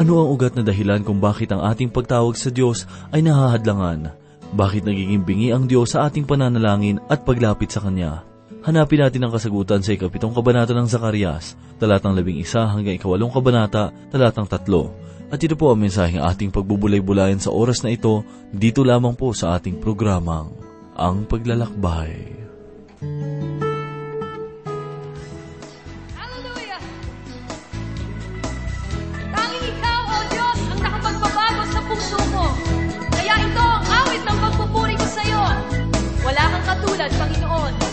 Ano 0.00 0.16
ang 0.16 0.32
ugat 0.32 0.56
na 0.56 0.64
dahilan 0.64 1.04
kung 1.04 1.20
bakit 1.20 1.52
ang 1.52 1.60
ating 1.60 1.92
pagtawag 1.92 2.32
sa 2.32 2.48
Diyos 2.48 2.88
ay 3.12 3.20
nahahadlangan? 3.20 4.08
Bakit 4.56 4.88
nagiging 4.88 5.28
bingi 5.28 5.52
ang 5.52 5.68
Diyos 5.68 5.92
sa 5.92 6.08
ating 6.08 6.24
pananalangin 6.24 7.04
at 7.12 7.20
paglapit 7.28 7.68
sa 7.68 7.84
Kanya? 7.84 8.24
Hanapin 8.64 9.04
natin 9.04 9.28
ang 9.28 9.32
kasagutan 9.36 9.84
sa 9.84 9.92
ikapitong 9.92 10.32
kabanata 10.32 10.72
ng 10.72 10.88
Zakarias, 10.88 11.52
talatang 11.76 12.16
labing 12.16 12.40
isa 12.40 12.64
hanggang 12.64 12.96
ikawalong 12.96 13.28
kabanata, 13.28 13.92
talatang 14.08 14.48
tatlo. 14.48 14.88
At 15.28 15.36
ito 15.44 15.52
po 15.52 15.68
ang 15.68 15.84
mensaheng 15.84 16.24
ating 16.24 16.48
pagbubulay-bulayan 16.48 17.36
sa 17.36 17.52
oras 17.52 17.84
na 17.84 17.92
ito, 17.92 18.24
dito 18.56 18.80
lamang 18.80 19.12
po 19.12 19.36
sa 19.36 19.60
ating 19.60 19.84
programang, 19.84 20.48
Ang 20.96 21.28
Paglalakbay. 21.28 22.40
Hallelujah! 23.04 23.39
Kang 37.00 37.08
katulad, 37.08 37.12
Panginoon, 37.16 37.89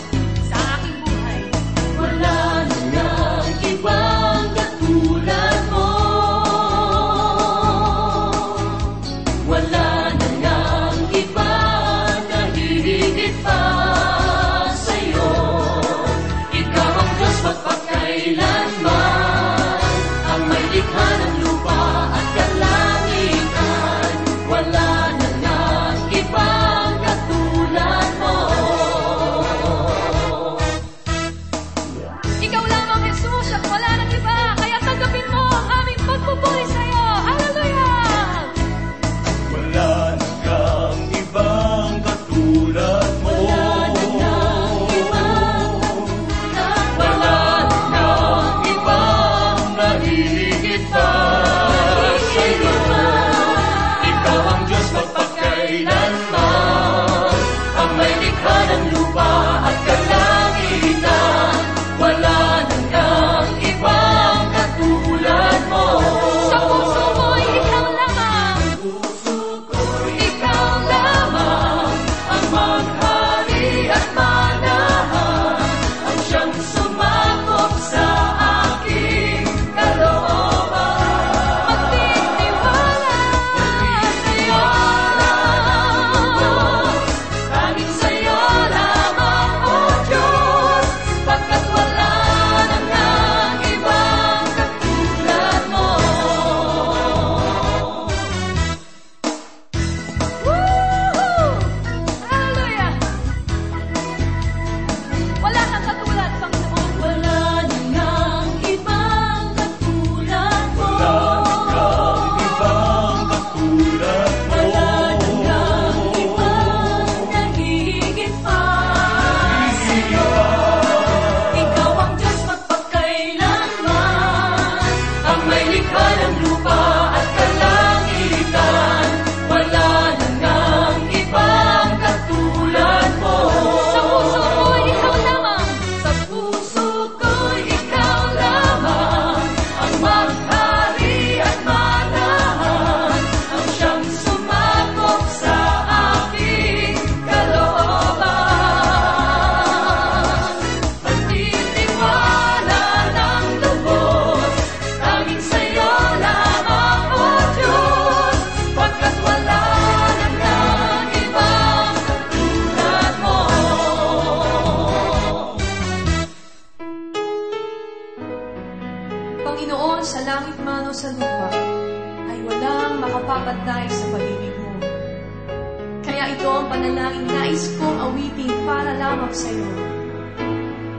kong 178.18 178.34
awitin 178.34 178.52
para 178.66 178.92
lamang 178.98 179.30
sa 179.30 179.46
iyo. 179.46 179.70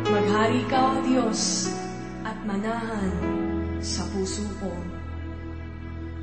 Maghari 0.07 0.63
ka, 0.72 0.80
O 0.80 0.96
Diyos, 1.03 1.68
at 2.24 2.40
manahan 2.47 3.12
sa 3.84 4.07
puso 4.16 4.47
ko. 4.63 4.72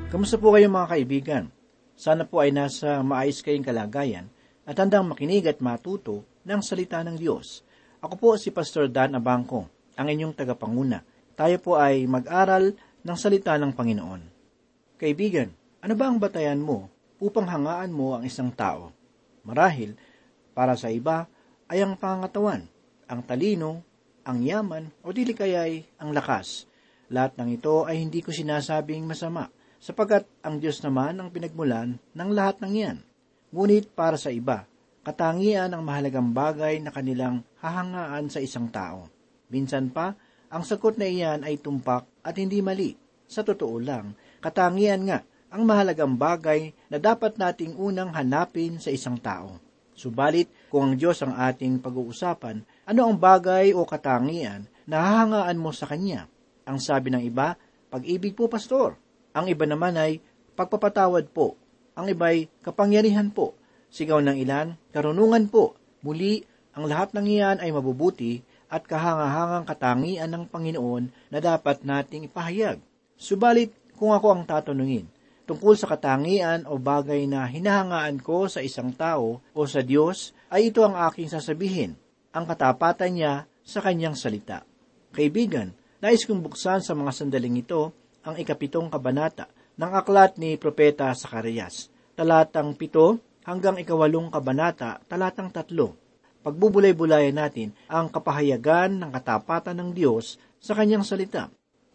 Kamusta 0.09 0.41
po 0.41 0.57
kayo 0.57 0.73
mga 0.73 0.89
kaibigan? 0.89 1.45
Sana 1.93 2.25
po 2.25 2.41
ay 2.41 2.49
nasa 2.49 3.05
maayos 3.05 3.45
kayong 3.45 3.65
kalagayan 3.65 4.25
at 4.65 4.77
handang 4.77 5.05
makinig 5.05 5.45
at 5.45 5.61
matuto 5.61 6.25
ng 6.45 6.61
salita 6.65 7.05
ng 7.05 7.17
Diyos. 7.17 7.61
Ako 8.01 8.17
po 8.17 8.29
si 8.37 8.49
Pastor 8.49 8.89
Dan 8.89 9.17
Abangco, 9.17 9.69
ang 9.97 10.07
inyong 10.09 10.33
tagapanguna. 10.33 11.01
Tayo 11.37 11.57
po 11.61 11.77
ay 11.77 12.09
mag-aral 12.09 12.73
ng 13.05 13.17
salita 13.17 13.53
ng 13.57 13.73
Panginoon. 13.73 14.21
Kaibigan, 14.97 15.53
ano 15.81 15.93
ba 15.93 16.09
ang 16.09 16.17
batayan 16.17 16.61
mo 16.61 16.89
upang 17.21 17.45
hangaan 17.49 17.93
mo 17.93 18.17
ang 18.17 18.25
isang 18.25 18.49
tao? 18.53 18.93
Marahil, 19.45 19.97
para 20.57 20.73
sa 20.73 20.89
iba, 20.89 21.29
ay 21.69 21.85
ang 21.85 21.93
pangangatawan, 21.93 22.65
ang 23.05 23.21
talino, 23.21 23.85
ang 24.25 24.41
yaman, 24.41 24.89
o 25.05 25.13
dili 25.13 25.37
kaya'y 25.37 26.01
ang 26.01 26.17
lakas. 26.17 26.65
Lahat 27.13 27.37
ng 27.37 27.61
ito 27.61 27.85
ay 27.85 28.01
hindi 28.01 28.25
ko 28.25 28.33
sinasabing 28.33 29.05
masama, 29.05 29.53
sapagkat 29.77 30.25
ang 30.41 30.57
Diyos 30.57 30.81
naman 30.81 31.21
ang 31.21 31.29
pinagmulan 31.29 32.01
ng 32.01 32.29
lahat 32.33 32.57
ng 32.65 32.71
iyan. 32.73 32.97
Ngunit 33.53 33.93
para 33.93 34.17
sa 34.17 34.33
iba, 34.33 34.65
katangian 35.05 35.77
ang 35.77 35.85
mahalagang 35.85 36.33
bagay 36.33 36.81
na 36.81 36.89
kanilang 36.89 37.45
hahangaan 37.61 38.33
sa 38.33 38.41
isang 38.41 38.65
tao. 38.73 39.13
Minsan 39.53 39.93
pa, 39.93 40.17
ang 40.49 40.65
sagot 40.65 40.97
na 40.97 41.05
iyan 41.05 41.45
ay 41.45 41.61
tumpak 41.61 42.09
at 42.25 42.33
hindi 42.33 42.65
mali. 42.65 42.97
Sa 43.29 43.45
totoo 43.45 43.77
lang, 43.77 44.17
katangian 44.41 45.05
nga 45.05 45.21
ang 45.53 45.63
mahalagang 45.63 46.17
bagay 46.17 46.73
na 46.89 46.97
dapat 46.97 47.37
nating 47.37 47.77
unang 47.77 48.11
hanapin 48.11 48.81
sa 48.81 48.89
isang 48.91 49.15
tao. 49.21 49.66
Subalit, 49.97 50.45
kung 50.69 50.93
ang 50.93 50.93
Diyos 50.93 51.25
ang 51.25 51.33
ating 51.33 51.81
pag-uusapan, 51.81 52.61
ano 52.85 53.01
ang 53.01 53.17
bagay 53.17 53.73
o 53.73 53.81
katangian 53.81 54.69
na 54.85 55.01
hahangaan 55.01 55.57
mo 55.57 55.73
sa 55.73 55.89
Kanya? 55.89 56.29
Ang 56.69 56.77
sabi 56.77 57.09
ng 57.09 57.25
iba, 57.25 57.57
pag-ibig 57.89 58.37
po, 58.37 58.45
pastor. 58.45 58.93
Ang 59.33 59.49
iba 59.49 59.65
naman 59.65 59.97
ay 59.97 60.21
pagpapatawad 60.53 61.33
po. 61.33 61.57
Ang 61.97 62.13
iba'y 62.13 62.45
kapangyarihan 62.61 63.33
po. 63.33 63.57
Sigaw 63.89 64.21
ng 64.21 64.37
ilan, 64.37 64.77
karunungan 64.93 65.49
po. 65.49 65.73
Muli, 66.05 66.45
ang 66.77 66.85
lahat 66.85 67.17
ng 67.17 67.25
iyan 67.25 67.57
ay 67.57 67.73
mabubuti 67.73 68.45
at 68.69 68.85
kahangahangang 68.85 69.65
katangian 69.65 70.29
ng 70.29 70.45
Panginoon 70.45 71.09
na 71.33 71.41
dapat 71.41 71.81
nating 71.81 72.29
ipahayag. 72.29 72.77
Subalit, 73.17 73.73
kung 73.97 74.13
ako 74.13 74.29
ang 74.29 74.43
tatanungin 74.45 75.09
tungkol 75.47 75.79
sa 75.79 75.87
katangian 75.87 76.67
o 76.67 76.75
bagay 76.75 77.23
na 77.23 77.47
hinahangaan 77.47 78.19
ko 78.19 78.51
sa 78.51 78.59
isang 78.59 78.91
tao 78.91 79.39
o 79.39 79.59
sa 79.63 79.79
Diyos, 79.79 80.35
ay 80.51 80.69
ito 80.69 80.83
ang 80.83 80.99
aking 81.07 81.31
sasabihin, 81.31 81.95
ang 82.35 82.43
katapatan 82.43 83.15
niya 83.15 83.33
sa 83.63 83.79
kanyang 83.79 84.19
salita. 84.19 84.67
Kaibigan, 85.15 85.71
nais 86.03 86.27
kong 86.27 86.43
buksan 86.43 86.83
sa 86.83 86.91
mga 86.91 87.11
sandaling 87.15 87.63
ito 87.63 87.95
ang 88.27 88.35
ikapitong 88.35 88.91
kabanata 88.91 89.47
ng 89.79 89.91
aklat 89.95 90.35
ni 90.35 90.59
Propeta 90.59 91.15
Sakarias, 91.15 91.87
talatang 92.19 92.75
pito 92.75 93.23
hanggang 93.47 93.79
ikawalong 93.79 94.27
kabanata, 94.27 94.99
talatang 95.07 95.47
tatlo. 95.55 95.95
Pagbubulay-bulayan 96.43 97.39
natin 97.39 97.71
ang 97.87 98.11
kapahayagan 98.11 98.99
ng 98.99 99.09
katapatan 99.15 99.79
ng 99.79 99.89
Diyos 99.95 100.35
sa 100.59 100.75
kanyang 100.75 101.07
salita. 101.07 101.47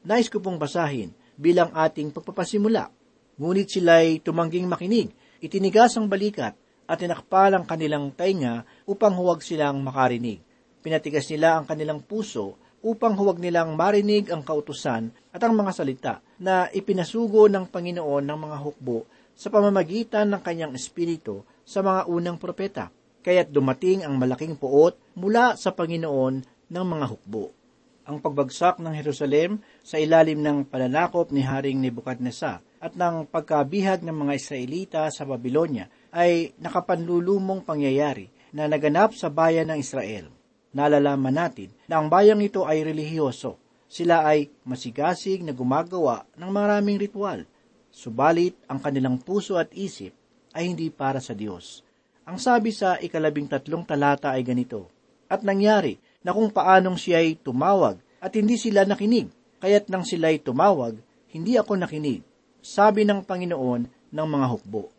Nais 0.04 0.32
ko 0.32 0.40
pong 0.40 0.56
basahin 0.56 1.12
bilang 1.37 1.72
ating 1.72 2.12
pagpapasimula. 2.12 3.01
Ngunit 3.40 3.69
sila'y 3.73 4.20
tumangging 4.20 4.69
makinig, 4.69 5.12
itinigas 5.40 5.96
ang 5.96 6.08
balikat 6.08 6.52
at 6.84 6.96
tinakpal 7.00 7.56
ang 7.56 7.64
kanilang 7.64 8.12
tainga 8.12 8.69
upang 8.84 9.17
huwag 9.17 9.40
silang 9.40 9.81
makarinig. 9.81 10.44
Pinatigas 10.84 11.31
nila 11.32 11.56
ang 11.56 11.64
kanilang 11.64 12.05
puso 12.05 12.61
upang 12.82 13.14
huwag 13.14 13.38
nilang 13.38 13.79
marinig 13.79 14.29
ang 14.29 14.43
kautusan 14.43 15.14
at 15.31 15.40
ang 15.40 15.55
mga 15.55 15.73
salita 15.73 16.14
na 16.43 16.67
ipinasugo 16.75 17.46
ng 17.46 17.70
Panginoon 17.70 18.26
ng 18.26 18.38
mga 18.43 18.56
hukbo 18.58 19.06
sa 19.32 19.49
pamamagitan 19.49 20.28
ng 20.28 20.43
kanyang 20.43 20.75
espiritu 20.75 21.46
sa 21.62 21.81
mga 21.81 22.11
unang 22.11 22.37
propeta. 22.37 22.90
Kaya't 23.23 23.55
dumating 23.55 24.02
ang 24.02 24.19
malaking 24.19 24.58
puot 24.58 24.99
mula 25.14 25.55
sa 25.55 25.70
Panginoon 25.70 26.43
ng 26.69 26.85
mga 26.85 27.06
hukbo. 27.06 27.62
Ang 28.02 28.19
pagbagsak 28.19 28.82
ng 28.82 28.99
Jerusalem 28.99 29.62
sa 29.78 29.94
ilalim 29.94 30.43
ng 30.43 30.66
pananakop 30.66 31.31
ni 31.31 31.46
Haring 31.46 31.78
Nebuchadnezzar 31.78 32.58
at 32.82 32.99
ng 32.99 33.31
pagkabihag 33.31 34.02
ng 34.02 34.26
mga 34.26 34.32
Israelita 34.34 35.02
sa 35.14 35.22
Babylonia 35.22 35.87
ay 36.10 36.50
nakapanlulumong 36.58 37.62
pangyayari 37.62 38.26
na 38.50 38.66
naganap 38.66 39.14
sa 39.14 39.31
bayan 39.31 39.70
ng 39.70 39.78
Israel. 39.78 40.34
Nalalaman 40.75 41.31
natin 41.31 41.70
na 41.87 42.02
ang 42.02 42.10
bayang 42.10 42.43
ito 42.43 42.66
ay 42.66 42.82
relihiyoso. 42.82 43.62
Sila 43.87 44.26
ay 44.26 44.50
masigasig 44.66 45.46
na 45.46 45.54
gumagawa 45.54 46.26
ng 46.34 46.50
maraming 46.50 46.99
ritual. 46.99 47.46
Subalit, 47.93 48.58
ang 48.66 48.82
kanilang 48.82 49.22
puso 49.22 49.60
at 49.60 49.70
isip 49.78 50.10
ay 50.58 50.75
hindi 50.75 50.90
para 50.90 51.22
sa 51.22 51.38
Diyos. 51.38 51.87
Ang 52.26 52.43
sabi 52.43 52.75
sa 52.75 52.99
ikalabing 52.99 53.46
tatlong 53.46 53.87
talata 53.87 54.34
ay 54.34 54.43
ganito, 54.43 54.90
At 55.28 55.44
nangyari 55.46 56.00
na 56.22 56.30
kung 56.34 56.50
paanong 56.50 56.98
siya'y 56.98 57.42
tumawag 57.42 57.98
at 58.22 58.32
hindi 58.38 58.54
sila 58.54 58.86
nakinig, 58.86 59.30
kaya't 59.58 59.90
nang 59.90 60.06
sila'y 60.06 60.42
tumawag, 60.42 60.98
hindi 61.34 61.58
ako 61.58 61.78
nakinig, 61.78 62.22
sabi 62.62 63.02
ng 63.02 63.26
Panginoon 63.26 63.82
ng 64.14 64.26
mga 64.30 64.46
hukbo. 64.50 64.90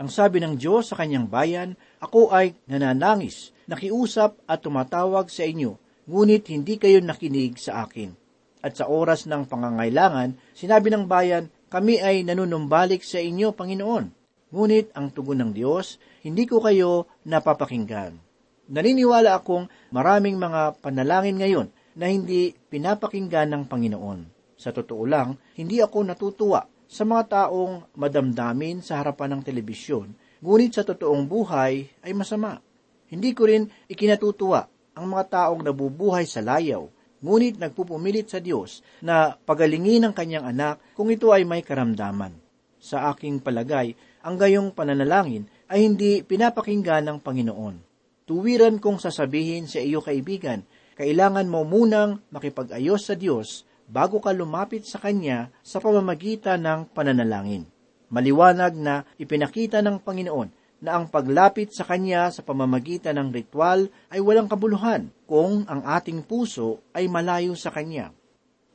Ang 0.00 0.08
sabi 0.08 0.40
ng 0.40 0.56
Diyos 0.56 0.92
sa 0.92 0.96
kanyang 0.96 1.28
bayan, 1.28 1.76
ako 2.00 2.32
ay 2.32 2.56
nananangis, 2.64 3.52
nakiusap 3.68 4.40
at 4.48 4.64
tumatawag 4.64 5.28
sa 5.28 5.44
inyo, 5.44 5.76
ngunit 6.08 6.48
hindi 6.48 6.80
kayo 6.80 7.04
nakinig 7.04 7.60
sa 7.60 7.84
akin. 7.84 8.16
At 8.60 8.76
sa 8.76 8.88
oras 8.88 9.24
ng 9.24 9.48
pangangailangan, 9.48 10.36
sinabi 10.52 10.88
ng 10.92 11.04
bayan, 11.04 11.52
kami 11.72 12.00
ay 12.00 12.24
nanunumbalik 12.24 13.04
sa 13.04 13.20
inyo, 13.20 13.52
Panginoon. 13.56 14.12
Ngunit 14.50 14.92
ang 14.96 15.12
tugon 15.14 15.40
ng 15.40 15.52
Diyos, 15.54 15.96
hindi 16.26 16.44
ko 16.44 16.60
kayo 16.60 17.08
napapakinggan. 17.24 18.29
Naniniwala 18.70 19.42
akong 19.42 19.66
maraming 19.90 20.38
mga 20.38 20.78
panalangin 20.78 21.42
ngayon 21.42 21.68
na 21.98 22.06
hindi 22.06 22.54
pinapakinggan 22.54 23.50
ng 23.50 23.62
Panginoon. 23.66 24.30
Sa 24.54 24.70
totoo 24.70 25.02
lang, 25.10 25.34
hindi 25.58 25.82
ako 25.82 26.06
natutuwa 26.06 26.62
sa 26.86 27.02
mga 27.02 27.50
taong 27.50 27.90
madamdamin 27.98 28.78
sa 28.78 29.02
harapan 29.02 29.34
ng 29.34 29.42
telebisyon, 29.42 30.14
ngunit 30.38 30.78
sa 30.78 30.86
totoong 30.86 31.26
buhay 31.26 31.90
ay 31.98 32.12
masama. 32.14 32.62
Hindi 33.10 33.34
ko 33.34 33.50
rin 33.50 33.66
ikinatutuwa 33.90 34.62
ang 34.94 35.06
mga 35.18 35.24
taong 35.34 35.66
nabubuhay 35.66 36.22
sa 36.22 36.38
layaw, 36.38 36.86
ngunit 37.26 37.58
nagpupumilit 37.58 38.30
sa 38.30 38.38
Diyos 38.38 38.86
na 39.02 39.34
pagalingin 39.34 40.06
ang 40.06 40.14
kanyang 40.14 40.46
anak 40.46 40.78
kung 40.94 41.10
ito 41.10 41.34
ay 41.34 41.42
may 41.42 41.66
karamdaman. 41.66 42.38
Sa 42.78 43.10
aking 43.10 43.42
palagay, 43.42 43.98
ang 44.22 44.38
gayong 44.38 44.70
pananalangin 44.70 45.50
ay 45.66 45.90
hindi 45.90 46.22
pinapakinggan 46.22 47.10
ng 47.10 47.18
Panginoon 47.18 47.89
tuwiran 48.30 48.78
kong 48.78 49.02
sasabihin 49.02 49.66
sa 49.66 49.82
iyo 49.82 49.98
kaibigan, 49.98 50.62
kailangan 50.94 51.50
mo 51.50 51.66
munang 51.66 52.22
makipag-ayos 52.30 53.10
sa 53.10 53.18
Diyos 53.18 53.66
bago 53.90 54.22
ka 54.22 54.30
lumapit 54.30 54.86
sa 54.86 55.02
Kanya 55.02 55.50
sa 55.66 55.82
pamamagitan 55.82 56.62
ng 56.62 56.94
pananalangin. 56.94 57.66
Maliwanag 58.06 58.78
na 58.78 59.02
ipinakita 59.18 59.82
ng 59.82 59.98
Panginoon 60.06 60.46
na 60.78 60.94
ang 60.94 61.10
paglapit 61.10 61.74
sa 61.74 61.82
Kanya 61.82 62.30
sa 62.30 62.46
pamamagitan 62.46 63.18
ng 63.18 63.34
ritual 63.34 63.90
ay 64.14 64.22
walang 64.22 64.46
kabuluhan 64.46 65.10
kung 65.26 65.66
ang 65.66 65.82
ating 65.82 66.22
puso 66.22 66.86
ay 66.94 67.10
malayo 67.10 67.58
sa 67.58 67.74
Kanya. 67.74 68.14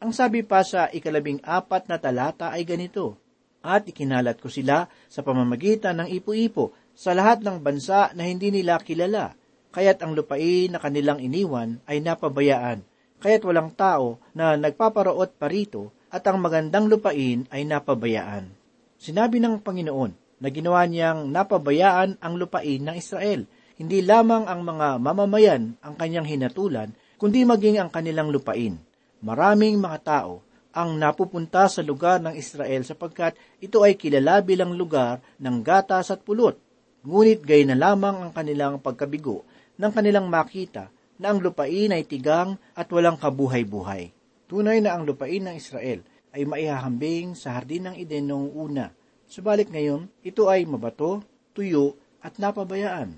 Ang 0.04 0.12
sabi 0.12 0.44
pa 0.44 0.68
sa 0.68 0.92
ikalabing 0.92 1.40
apat 1.48 1.88
na 1.88 1.96
talata 1.96 2.52
ay 2.52 2.68
ganito, 2.68 3.16
At 3.64 3.88
ikinalat 3.88 4.44
ko 4.44 4.52
sila 4.52 4.92
sa 5.08 5.24
pamamagitan 5.24 6.04
ng 6.04 6.12
ipo-ipo 6.12 6.76
sa 6.92 7.16
lahat 7.16 7.40
ng 7.40 7.64
bansa 7.64 8.12
na 8.14 8.28
hindi 8.28 8.52
nila 8.52 8.84
kilala, 8.84 9.34
kaya't 9.76 10.00
ang 10.00 10.16
lupain 10.16 10.72
na 10.72 10.80
kanilang 10.80 11.20
iniwan 11.20 11.84
ay 11.84 12.00
napabayaan, 12.00 12.80
kaya't 13.20 13.44
walang 13.44 13.76
tao 13.76 14.24
na 14.32 14.56
nagpaparoot 14.56 15.36
pa 15.36 15.52
rito 15.52 15.92
at 16.08 16.24
ang 16.32 16.40
magandang 16.40 16.88
lupain 16.88 17.44
ay 17.52 17.68
napabayaan. 17.68 18.48
Sinabi 18.96 19.44
ng 19.44 19.60
Panginoon 19.60 20.40
na 20.40 20.48
ginawa 20.48 20.88
niyang 20.88 21.28
napabayaan 21.28 22.24
ang 22.24 22.34
lupain 22.40 22.80
ng 22.88 22.96
Israel, 22.96 23.44
hindi 23.76 24.00
lamang 24.00 24.48
ang 24.48 24.64
mga 24.64 24.96
mamamayan 25.04 25.76
ang 25.84 26.00
kanyang 26.00 26.24
hinatulan, 26.24 26.96
kundi 27.20 27.44
maging 27.44 27.84
ang 27.84 27.92
kanilang 27.92 28.32
lupain. 28.32 28.80
Maraming 29.20 29.76
mga 29.76 30.00
tao 30.08 30.40
ang 30.72 30.96
napupunta 30.96 31.68
sa 31.68 31.84
lugar 31.84 32.24
ng 32.24 32.36
Israel 32.40 32.88
sapagkat 32.88 33.36
ito 33.60 33.84
ay 33.84 34.00
kilala 34.00 34.40
bilang 34.40 34.72
lugar 34.80 35.20
ng 35.36 35.60
gatas 35.60 36.16
at 36.16 36.24
pulot. 36.24 36.56
Ngunit 37.04 37.44
gay 37.44 37.68
na 37.68 37.76
lamang 37.76 38.24
ang 38.24 38.32
kanilang 38.32 38.80
pagkabigo 38.80 39.44
nang 39.76 39.92
kanilang 39.92 40.28
makita 40.28 40.92
na 41.16 41.32
ang 41.32 41.40
lupain 41.40 41.92
ay 41.92 42.04
tigang 42.04 42.60
at 42.76 42.88
walang 42.92 43.16
kabuhay-buhay. 43.16 44.12
Tunay 44.46 44.84
na 44.84 44.96
ang 44.96 45.08
lupain 45.08 45.42
ng 45.42 45.56
Israel 45.56 46.04
ay 46.36 46.44
maihahambing 46.44 47.34
sa 47.34 47.56
hardin 47.56 47.92
ng 47.92 47.96
Eden 47.96 48.28
noong 48.28 48.52
una, 48.52 48.92
subalit 49.26 49.72
ngayon 49.72 50.12
ito 50.22 50.52
ay 50.52 50.68
mabato, 50.68 51.24
tuyo 51.56 51.96
at 52.20 52.36
napabayaan. 52.36 53.16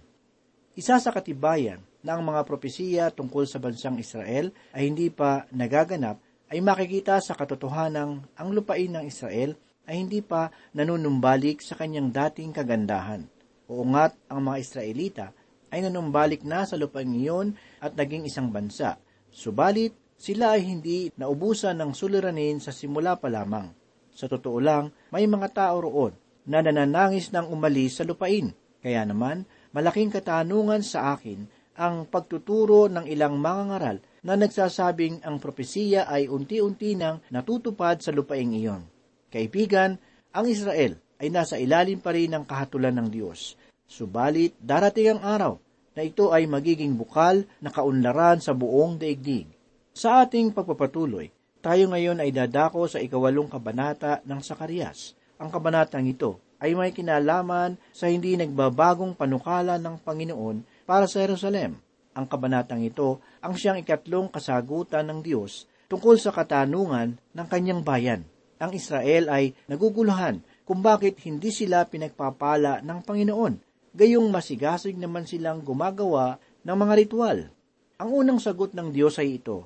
Isa 0.78 1.02
sa 1.02 1.10
katibayan 1.10 1.82
na 2.06 2.16
ang 2.16 2.24
mga 2.24 2.46
propesiya 2.46 3.10
tungkol 3.10 3.50
sa 3.50 3.58
bansang 3.58 3.98
Israel 3.98 4.54
ay 4.78 4.94
hindi 4.94 5.10
pa 5.10 5.50
nagaganap 5.50 6.22
ay 6.48 6.62
makikita 6.64 7.20
sa 7.20 7.34
katotohanang 7.36 8.24
ang 8.38 8.50
lupain 8.54 8.94
ng 8.94 9.04
Israel 9.10 9.58
ay 9.90 10.06
hindi 10.06 10.22
pa 10.22 10.54
nanunumbalik 10.78 11.60
sa 11.64 11.76
kanyang 11.76 12.14
dating 12.14 12.54
kagandahan. 12.54 13.26
Oo 13.68 13.84
nga't 13.84 14.16
ang 14.32 14.48
mga 14.48 14.58
Israelita 14.64 15.26
ay 15.74 15.84
nanumbalik 15.84 16.44
na 16.48 16.64
sa 16.64 16.80
lupain 16.80 17.10
iyon 17.10 17.56
at 17.84 17.94
naging 17.94 18.28
isang 18.28 18.52
bansa. 18.52 19.00
Subalit, 19.32 19.94
sila 20.18 20.58
ay 20.58 20.66
hindi 20.66 21.14
naubusan 21.14 21.78
ng 21.78 21.92
suliranin 21.94 22.58
sa 22.58 22.74
simula 22.74 23.22
pa 23.22 23.30
lamang. 23.30 23.70
Sa 24.18 24.26
totoo 24.26 24.58
lang, 24.58 24.90
may 25.14 25.30
mga 25.30 25.54
tao 25.54 25.78
roon 25.78 26.18
na 26.50 26.66
nananangis 26.66 27.30
ng 27.30 27.54
umalis 27.54 28.02
sa 28.02 28.04
lupain. 28.08 28.50
Kaya 28.82 29.06
naman, 29.06 29.46
malaking 29.76 30.10
katanungan 30.10 30.82
sa 30.82 31.14
akin 31.14 31.46
ang 31.78 32.10
pagtuturo 32.10 32.90
ng 32.90 33.06
ilang 33.06 33.38
mga 33.38 33.64
ngaral 33.70 33.98
na 34.26 34.34
nagsasabing 34.34 35.22
ang 35.22 35.38
propesiya 35.38 36.10
ay 36.10 36.26
unti-unti 36.26 36.98
nang 36.98 37.22
natutupad 37.30 38.02
sa 38.02 38.10
lupaing 38.10 38.58
iyon. 38.58 38.82
Kaibigan, 39.30 40.02
ang 40.34 40.46
Israel 40.50 40.98
ay 41.22 41.30
nasa 41.30 41.62
ilalim 41.62 42.02
pa 42.02 42.14
rin 42.18 42.34
ng 42.34 42.44
kahatulan 42.50 42.98
ng 42.98 43.08
Diyos. 43.14 43.54
Subalit, 43.88 44.51
darating 44.60 45.15
ang 45.15 45.22
araw 45.24 45.53
na 45.96 46.03
ito 46.03 46.36
ay 46.36 46.44
magiging 46.44 47.00
bukal 47.00 47.48
na 47.63 47.72
kaunlaran 47.72 48.44
sa 48.44 48.51
buong 48.51 49.00
daigdig. 49.00 49.48
Sa 49.96 50.22
ating 50.22 50.51
pagpapatuloy, 50.51 51.32
tayo 51.63 51.89
ngayon 51.89 52.20
ay 52.20 52.36
dadako 52.36 52.86
sa 52.86 53.00
ikawalong 53.00 53.48
kabanata 53.48 54.20
ng 54.27 54.44
Sakarias. 54.44 55.15
Ang 55.39 55.50
kabanatang 55.50 56.03
ito 56.03 56.38
ay 56.60 56.75
may 56.75 56.91
kinalaman 56.91 57.79
sa 57.96 58.12
hindi 58.12 58.36
nagbabagong 58.36 59.15
panukala 59.15 59.79
ng 59.79 60.03
Panginoon 60.03 60.86
para 60.86 61.08
sa 61.08 61.24
Jerusalem. 61.24 61.79
Ang 62.12 62.25
kabanatang 62.27 62.84
ito 62.84 63.24
ang 63.39 63.56
siyang 63.56 63.79
ikatlong 63.79 64.27
kasagutan 64.27 65.08
ng 65.08 65.24
Diyos 65.24 65.63
tungkol 65.88 66.20
sa 66.20 66.36
katanungan 66.36 67.15
ng 67.34 67.48
kanyang 67.48 67.82
bayan. 67.88 68.22
Ang 68.60 68.75
Israel 68.75 69.32
ay 69.32 69.56
naguguluhan 69.70 70.44
kung 70.67 70.84
bakit 70.84 71.24
hindi 71.24 71.53
sila 71.53 71.88
pinagpapala 71.88 72.84
ng 72.84 73.00
Panginoon 73.06 73.67
gayong 73.98 74.30
masigasig 74.30 74.94
naman 74.94 75.25
silang 75.25 75.66
gumagawa 75.66 76.38
ng 76.62 76.77
mga 76.77 76.94
ritual. 77.01 77.50
Ang 77.98 78.10
unang 78.13 78.38
sagot 78.38 78.77
ng 78.77 78.94
Diyos 78.94 79.18
ay 79.18 79.42
ito, 79.42 79.66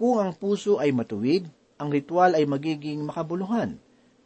kung 0.00 0.16
ang 0.16 0.32
puso 0.32 0.80
ay 0.80 0.96
matuwid, 0.96 1.44
ang 1.76 1.92
ritual 1.92 2.32
ay 2.32 2.48
magiging 2.48 3.04
makabuluhan. 3.04 3.76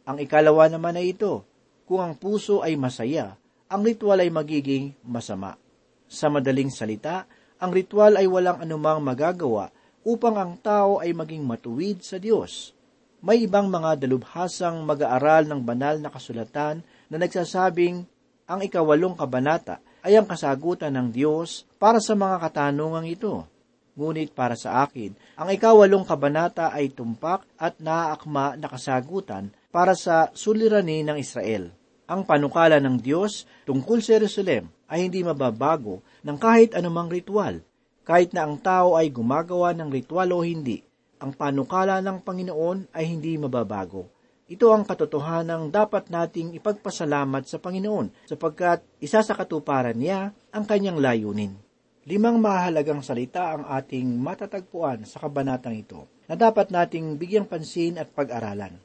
Ang 0.07 0.17
ikalawa 0.23 0.71
naman 0.71 0.95
ay 0.95 1.11
ito, 1.11 1.43
kung 1.83 1.99
ang 1.99 2.15
puso 2.15 2.63
ay 2.63 2.79
masaya, 2.79 3.35
ang 3.67 3.83
ritual 3.83 4.23
ay 4.23 4.31
magiging 4.31 4.95
masama. 5.03 5.59
Sa 6.07 6.31
madaling 6.31 6.71
salita, 6.71 7.27
ang 7.59 7.75
ritual 7.75 8.15
ay 8.15 8.31
walang 8.31 8.63
anumang 8.63 9.03
magagawa 9.03 9.67
upang 10.07 10.35
ang 10.39 10.55
tao 10.63 11.03
ay 11.03 11.11
maging 11.11 11.43
matuwid 11.43 11.99
sa 12.07 12.15
Diyos. 12.15 12.71
May 13.19 13.45
ibang 13.45 13.67
mga 13.67 13.99
dalubhasang 13.99 14.81
mag-aaral 14.87 15.45
ng 15.45 15.61
banal 15.61 15.99
na 15.99 16.07
kasulatan 16.07 16.81
na 17.11 17.15
nagsasabing 17.19 18.07
ang 18.51 18.59
ikawalong 18.67 19.15
kabanata 19.15 19.79
ay 20.03 20.19
ang 20.19 20.27
kasagutan 20.27 20.91
ng 20.91 21.07
Diyos 21.15 21.63
para 21.79 22.03
sa 22.03 22.19
mga 22.19 22.35
katanungang 22.43 23.07
ito. 23.07 23.47
Ngunit 23.95 24.35
para 24.35 24.59
sa 24.59 24.83
akin, 24.83 25.15
ang 25.39 25.47
ikawalong 25.47 26.03
kabanata 26.03 26.67
ay 26.75 26.91
tumpak 26.91 27.47
at 27.55 27.79
naaakma 27.79 28.59
na 28.59 28.67
kasagutan 28.67 29.55
para 29.71 29.95
sa 29.95 30.27
suliranin 30.35 31.07
ng 31.07 31.17
Israel. 31.23 31.71
Ang 32.11 32.27
panukala 32.27 32.83
ng 32.83 32.99
Diyos 32.99 33.47
tungkol 33.63 34.03
sa 34.03 34.19
Jerusalem 34.19 34.67
ay 34.91 35.07
hindi 35.07 35.23
mababago 35.23 36.03
ng 36.27 36.35
kahit 36.35 36.75
anumang 36.75 37.07
ritual. 37.07 37.63
Kahit 38.03 38.35
na 38.35 38.43
ang 38.43 38.59
tao 38.59 38.99
ay 38.99 39.07
gumagawa 39.07 39.71
ng 39.71 39.87
ritual 39.87 40.27
o 40.35 40.43
hindi, 40.43 40.83
ang 41.23 41.31
panukala 41.31 42.03
ng 42.03 42.19
Panginoon 42.19 42.91
ay 42.91 43.07
hindi 43.07 43.39
mababago. 43.39 44.11
Ito 44.51 44.67
ang 44.75 44.83
katotohanang 44.83 45.71
dapat 45.71 46.11
nating 46.11 46.51
ipagpasalamat 46.59 47.47
sa 47.47 47.55
Panginoon 47.55 48.27
sapagkat 48.27 48.83
isa 48.99 49.23
sa 49.23 49.31
katuparan 49.31 49.95
niya 49.95 50.35
ang 50.51 50.67
kanyang 50.67 50.99
layunin. 50.99 51.55
Limang 52.03 52.35
mahalagang 52.35 52.99
salita 52.99 53.55
ang 53.55 53.63
ating 53.63 54.11
matatagpuan 54.19 55.07
sa 55.07 55.23
kabanatang 55.23 55.79
ito 55.79 56.03
na 56.27 56.35
dapat 56.35 56.67
nating 56.67 57.15
bigyang 57.15 57.47
pansin 57.47 57.95
at 57.95 58.11
pag-aralan. 58.11 58.75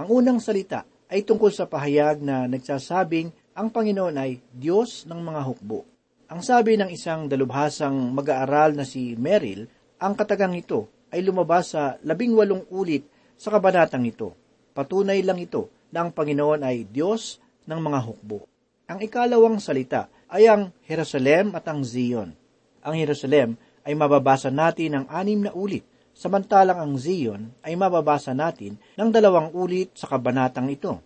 Ang 0.00 0.08
unang 0.08 0.40
salita 0.40 0.88
ay 1.12 1.20
tungkol 1.28 1.52
sa 1.52 1.68
pahayag 1.68 2.24
na 2.24 2.48
nagsasabing 2.48 3.28
ang 3.52 3.68
Panginoon 3.68 4.16
ay 4.16 4.40
Diyos 4.56 5.04
ng 5.04 5.20
mga 5.20 5.40
hukbo. 5.44 5.84
Ang 6.32 6.40
sabi 6.40 6.80
ng 6.80 6.88
isang 6.88 7.28
dalubhasang 7.28 8.16
mag-aaral 8.16 8.72
na 8.72 8.88
si 8.88 9.20
Merrill, 9.20 9.68
ang 10.00 10.16
katagang 10.16 10.56
ito 10.56 10.88
ay 11.12 11.20
lumabas 11.20 11.76
sa 11.76 12.00
labing 12.08 12.32
walong 12.32 12.64
ulit 12.72 13.04
sa 13.36 13.52
kabanatang 13.52 14.08
ito. 14.08 14.39
Patunay 14.70 15.20
lang 15.26 15.42
ito 15.42 15.68
na 15.90 16.06
ang 16.06 16.10
Panginoon 16.14 16.62
ay 16.62 16.86
Diyos 16.86 17.42
ng 17.66 17.80
mga 17.80 17.98
hukbo. 18.06 18.46
Ang 18.90 19.02
ikalawang 19.02 19.58
salita 19.62 20.10
ay 20.30 20.46
ang 20.50 20.70
Jerusalem 20.86 21.54
at 21.54 21.66
ang 21.66 21.82
Zion. 21.82 22.34
Ang 22.82 22.94
Jerusalem 22.98 23.54
ay 23.86 23.94
mababasa 23.94 24.50
natin 24.50 24.94
ng 24.94 25.04
anim 25.10 25.46
na 25.46 25.52
ulit, 25.54 25.82
samantalang 26.14 26.78
ang 26.78 26.94
Zion 26.98 27.50
ay 27.62 27.74
mababasa 27.74 28.34
natin 28.34 28.78
ng 28.98 29.08
dalawang 29.10 29.50
ulit 29.54 29.94
sa 29.94 30.10
kabanatang 30.10 30.70
ito. 30.70 30.98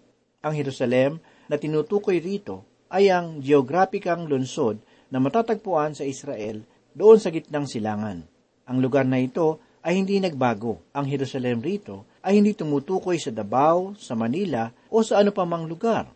Ang 0.44 0.52
Jerusalem 0.56 1.20
na 1.48 1.56
tinutukoy 1.56 2.20
rito 2.20 2.64
ay 2.92 3.08
ang 3.08 3.40
geograpikang 3.40 4.28
lungsod 4.28 4.80
na 5.08 5.20
matatagpuan 5.20 5.96
sa 5.96 6.04
Israel 6.04 6.64
doon 6.94 7.18
sa 7.18 7.32
gitnang 7.32 7.66
silangan. 7.66 8.22
Ang 8.64 8.78
lugar 8.80 9.04
na 9.04 9.20
ito 9.20 9.60
ay 9.84 10.00
hindi 10.00 10.20
nagbago. 10.20 10.80
Ang 10.96 11.08
Jerusalem 11.10 11.60
rito 11.60 12.08
ay 12.24 12.40
hindi 12.40 12.56
tumutukoy 12.56 13.20
sa 13.20 13.28
Davao, 13.28 13.92
sa 14.00 14.16
Manila 14.16 14.72
o 14.88 15.04
sa 15.04 15.20
ano 15.20 15.30
pa 15.30 15.44
mang 15.44 15.68
lugar. 15.68 16.08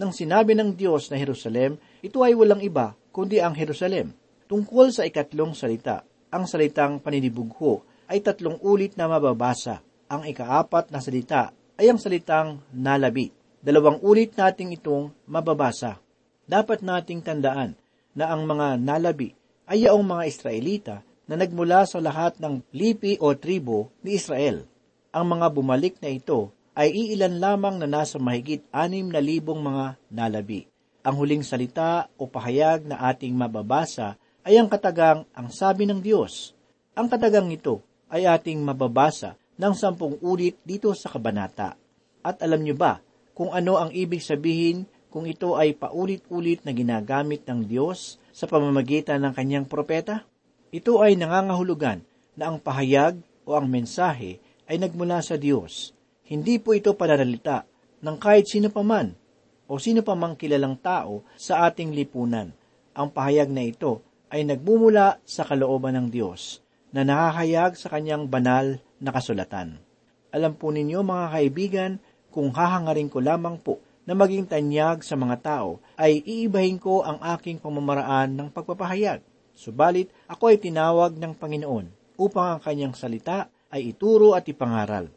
Nang 0.00 0.16
sinabi 0.16 0.56
ng 0.56 0.72
Diyos 0.72 1.12
na 1.12 1.20
Jerusalem, 1.20 1.76
ito 2.00 2.24
ay 2.24 2.32
walang 2.32 2.64
iba 2.64 2.96
kundi 3.12 3.44
ang 3.44 3.52
Jerusalem. 3.52 4.16
Tungkol 4.48 4.88
sa 4.88 5.04
ikatlong 5.04 5.52
salita, 5.52 6.02
ang 6.32 6.48
salitang 6.48 7.04
paninibugho 7.04 7.84
ay 8.08 8.24
tatlong 8.24 8.56
ulit 8.64 8.96
na 8.96 9.06
mababasa. 9.06 9.84
Ang 10.10 10.26
ikaapat 10.26 10.90
na 10.90 10.98
salita 10.98 11.52
ay 11.76 11.92
ang 11.92 12.00
salitang 12.00 12.64
nalabi. 12.72 13.30
Dalawang 13.60 14.00
ulit 14.00 14.34
nating 14.34 14.72
itong 14.80 15.12
mababasa. 15.28 16.00
Dapat 16.48 16.80
nating 16.80 17.20
tandaan 17.20 17.76
na 18.16 18.32
ang 18.32 18.48
mga 18.48 18.80
nalabi 18.80 19.36
ay 19.68 19.86
yaong 19.86 20.02
mga 20.02 20.24
Israelita 20.26 20.96
na 21.30 21.38
nagmula 21.38 21.86
sa 21.86 22.02
lahat 22.02 22.42
ng 22.42 22.64
lipi 22.74 23.20
o 23.22 23.36
tribo 23.38 23.94
ni 24.02 24.18
Israel. 24.18 24.66
Ang 25.10 25.26
mga 25.34 25.50
bumalik 25.50 25.98
na 25.98 26.06
ito 26.06 26.54
ay 26.78 26.94
iilan 26.94 27.42
lamang 27.42 27.82
na 27.82 27.90
nasa 27.90 28.14
mahigit 28.22 28.62
anim 28.70 29.10
na 29.10 29.18
libong 29.18 29.58
mga 29.58 29.98
nalabi. 30.06 30.70
Ang 31.02 31.18
huling 31.18 31.42
salita 31.42 32.06
o 32.14 32.30
pahayag 32.30 32.86
na 32.86 33.10
ating 33.10 33.34
mababasa 33.34 34.14
ay 34.46 34.54
ang 34.54 34.70
katagang 34.70 35.26
ang 35.34 35.50
sabi 35.50 35.82
ng 35.90 35.98
Diyos. 35.98 36.54
Ang 36.94 37.10
katagang 37.10 37.50
ito 37.50 37.82
ay 38.06 38.22
ating 38.22 38.62
mababasa 38.62 39.34
ng 39.58 39.74
sampung 39.74 40.14
ulit 40.22 40.54
dito 40.62 40.94
sa 40.94 41.10
kabanata. 41.10 41.74
At 42.22 42.38
alam 42.46 42.62
niyo 42.62 42.78
ba 42.78 43.02
kung 43.34 43.50
ano 43.50 43.82
ang 43.82 43.90
ibig 43.90 44.22
sabihin 44.22 44.86
kung 45.10 45.26
ito 45.26 45.58
ay 45.58 45.74
paulit-ulit 45.74 46.62
na 46.62 46.70
ginagamit 46.70 47.42
ng 47.50 47.66
Diyos 47.66 48.22
sa 48.30 48.46
pamamagitan 48.46 49.26
ng 49.26 49.34
kanyang 49.34 49.66
propeta? 49.66 50.22
Ito 50.70 51.02
ay 51.02 51.18
nangangahulugan 51.18 52.06
na 52.38 52.54
ang 52.54 52.62
pahayag 52.62 53.18
o 53.42 53.58
ang 53.58 53.66
mensahe 53.66 54.38
ay 54.70 54.78
nagmula 54.78 55.18
sa 55.18 55.34
Diyos. 55.34 55.90
Hindi 56.22 56.62
po 56.62 56.78
ito 56.78 56.94
pananalita 56.94 57.66
ng 58.06 58.16
kahit 58.22 58.46
sino 58.46 58.70
paman 58.70 59.18
o 59.66 59.82
sino 59.82 60.06
pamang 60.06 60.38
kilalang 60.38 60.78
tao 60.78 61.26
sa 61.34 61.66
ating 61.66 61.90
lipunan. 61.90 62.54
Ang 62.94 63.10
pahayag 63.10 63.50
na 63.50 63.66
ito 63.66 64.06
ay 64.30 64.46
nagmumula 64.46 65.18
sa 65.26 65.42
kalooban 65.42 65.98
ng 65.98 66.06
Diyos 66.06 66.62
na 66.94 67.02
nakahayag 67.02 67.74
sa 67.74 67.90
kanyang 67.90 68.30
banal 68.30 68.78
na 69.02 69.10
kasulatan. 69.10 69.82
Alam 70.30 70.54
po 70.54 70.70
ninyo 70.70 71.02
mga 71.02 71.26
kaibigan, 71.34 71.92
kung 72.30 72.54
hahangarin 72.54 73.10
ko 73.10 73.18
lamang 73.18 73.58
po 73.58 73.82
na 74.06 74.14
maging 74.14 74.46
tanyag 74.46 75.02
sa 75.02 75.18
mga 75.18 75.42
tao, 75.42 75.82
ay 75.98 76.22
iibahin 76.22 76.78
ko 76.78 77.02
ang 77.02 77.18
aking 77.34 77.58
pamamaraan 77.58 78.30
ng 78.38 78.48
pagpapahayag. 78.54 79.18
Subalit, 79.50 80.14
ako 80.30 80.54
ay 80.54 80.62
tinawag 80.62 81.18
ng 81.18 81.34
Panginoon 81.34 81.90
upang 82.14 82.54
ang 82.54 82.60
kanyang 82.62 82.94
salita 82.94 83.50
ay 83.70 83.94
ituro 83.94 84.34
at 84.34 84.46
ipangaral. 84.50 85.08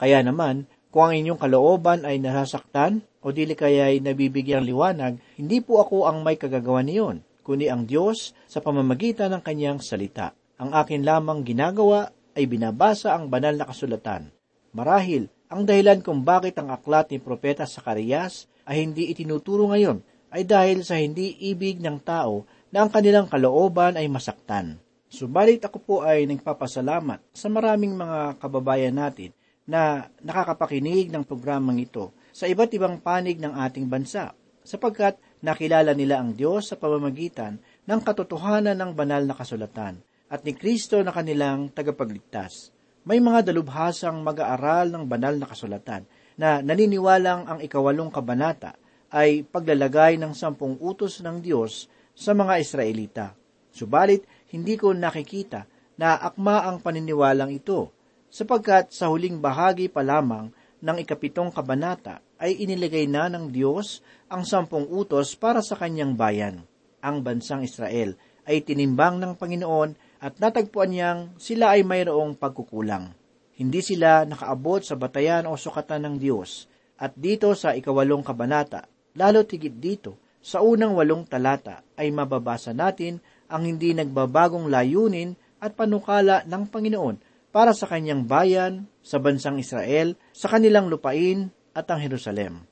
Kaya 0.00 0.24
naman, 0.24 0.66
kung 0.92 1.08
ang 1.08 1.14
inyong 1.16 1.40
kalooban 1.40 2.04
ay 2.04 2.20
nasasaktan 2.20 3.00
o 3.24 3.32
dili 3.32 3.56
kaya 3.56 3.88
ay 3.88 4.04
nabibigyang 4.04 4.66
liwanag, 4.66 5.16
hindi 5.40 5.64
po 5.64 5.80
ako 5.80 6.10
ang 6.10 6.20
may 6.20 6.36
kagagawa 6.36 6.84
niyon, 6.84 7.24
kundi 7.40 7.72
ang 7.72 7.88
Diyos 7.88 8.36
sa 8.44 8.60
pamamagitan 8.60 9.32
ng 9.32 9.42
kanyang 9.44 9.80
salita. 9.80 10.36
Ang 10.60 10.76
akin 10.76 11.00
lamang 11.00 11.46
ginagawa 11.46 12.12
ay 12.36 12.44
binabasa 12.44 13.16
ang 13.16 13.32
banal 13.32 13.56
na 13.56 13.64
kasulatan. 13.64 14.32
Marahil, 14.72 15.32
ang 15.52 15.68
dahilan 15.68 16.00
kung 16.00 16.24
bakit 16.24 16.56
ang 16.56 16.72
aklat 16.72 17.12
ni 17.12 17.20
Propeta 17.20 17.68
Sakarias 17.68 18.48
ay 18.64 18.88
hindi 18.88 19.12
itinuturo 19.12 19.68
ngayon 19.68 20.00
ay 20.32 20.48
dahil 20.48 20.80
sa 20.80 20.96
hindi 20.96 21.36
ibig 21.52 21.80
ng 21.84 22.00
tao 22.00 22.48
na 22.72 22.84
ang 22.84 22.90
kanilang 22.92 23.28
kalooban 23.28 24.00
ay 24.00 24.08
masaktan. 24.08 24.80
Subalit 25.12 25.60
ako 25.60 25.78
po 25.84 25.96
ay 26.00 26.24
nagpapasalamat 26.24 27.20
sa 27.36 27.52
maraming 27.52 27.92
mga 27.92 28.40
kababayan 28.40 28.96
natin 28.96 29.36
na 29.68 30.08
nakakapakinig 30.24 31.12
ng 31.12 31.20
programang 31.28 31.76
ito 31.84 32.16
sa 32.32 32.48
iba't 32.48 32.72
ibang 32.72 32.96
panig 32.96 33.36
ng 33.36 33.52
ating 33.52 33.92
bansa, 33.92 34.32
sapagkat 34.64 35.20
nakilala 35.44 35.92
nila 35.92 36.16
ang 36.16 36.32
Diyos 36.32 36.72
sa 36.72 36.80
pamamagitan 36.80 37.60
ng 37.60 38.00
katotohanan 38.00 38.72
ng 38.72 38.96
banal 38.96 39.28
na 39.28 39.36
kasulatan 39.36 40.00
at 40.32 40.40
ni 40.48 40.56
Kristo 40.56 40.96
na 41.04 41.12
kanilang 41.12 41.68
tagapagligtas. 41.68 42.72
May 43.04 43.20
mga 43.20 43.52
dalubhasang 43.52 44.16
mag-aaral 44.24 44.88
ng 44.96 45.04
banal 45.04 45.36
na 45.36 45.44
kasulatan 45.44 46.08
na 46.40 46.64
naniniwalang 46.64 47.52
ang 47.52 47.58
ikawalong 47.60 48.08
kabanata 48.08 48.80
ay 49.12 49.44
paglalagay 49.44 50.16
ng 50.16 50.32
sampung 50.32 50.80
utos 50.80 51.20
ng 51.20 51.36
Diyos 51.44 51.84
sa 52.16 52.32
mga 52.32 52.64
Israelita. 52.64 53.36
Subalit, 53.72 54.24
hindi 54.52 54.76
ko 54.76 54.92
nakikita 54.92 55.64
na 55.96 56.20
akma 56.20 56.68
ang 56.68 56.84
paniniwalang 56.84 57.50
ito, 57.56 57.88
sapagkat 58.28 58.92
sa 58.92 59.08
huling 59.08 59.40
bahagi 59.40 59.88
pa 59.88 60.04
lamang 60.04 60.52
ng 60.84 60.96
ikapitong 61.00 61.48
kabanata 61.48 62.20
ay 62.36 62.60
inilagay 62.60 63.08
na 63.08 63.32
ng 63.32 63.48
Diyos 63.48 64.04
ang 64.28 64.44
sampung 64.44 64.84
utos 64.92 65.32
para 65.38 65.64
sa 65.64 65.78
kanyang 65.78 66.18
bayan. 66.18 66.68
Ang 67.00 67.24
bansang 67.24 67.64
Israel 67.64 68.18
ay 68.44 68.66
tinimbang 68.66 69.22
ng 69.22 69.32
Panginoon 69.38 70.20
at 70.22 70.38
natagpuan 70.42 70.90
niyang 70.90 71.20
sila 71.38 71.78
ay 71.78 71.86
mayroong 71.86 72.34
pagkukulang. 72.34 73.14
Hindi 73.54 73.80
sila 73.80 74.26
nakaabot 74.26 74.82
sa 74.82 74.98
batayan 74.98 75.46
o 75.46 75.54
sukatan 75.54 76.02
ng 76.08 76.16
Diyos. 76.18 76.66
At 76.98 77.14
dito 77.14 77.54
sa 77.54 77.74
ikawalong 77.78 78.26
kabanata, 78.26 78.86
lalo 79.14 79.46
tigit 79.46 79.78
dito, 79.78 80.18
sa 80.42 80.58
unang 80.58 80.98
walong 80.98 81.22
talata 81.30 81.86
ay 81.94 82.10
mababasa 82.10 82.74
natin 82.74 83.22
ang 83.52 83.68
hindi 83.68 83.92
nagbabagong 83.92 84.72
layunin 84.72 85.36
at 85.60 85.76
panukala 85.76 86.40
ng 86.48 86.72
Panginoon 86.72 87.20
para 87.52 87.76
sa 87.76 87.84
kanyang 87.84 88.24
bayan, 88.24 88.88
sa 89.04 89.20
bansang 89.20 89.60
Israel, 89.60 90.16
sa 90.32 90.48
kanilang 90.48 90.88
lupain 90.88 91.52
at 91.76 91.84
ang 91.92 92.00
Jerusalem. 92.00 92.64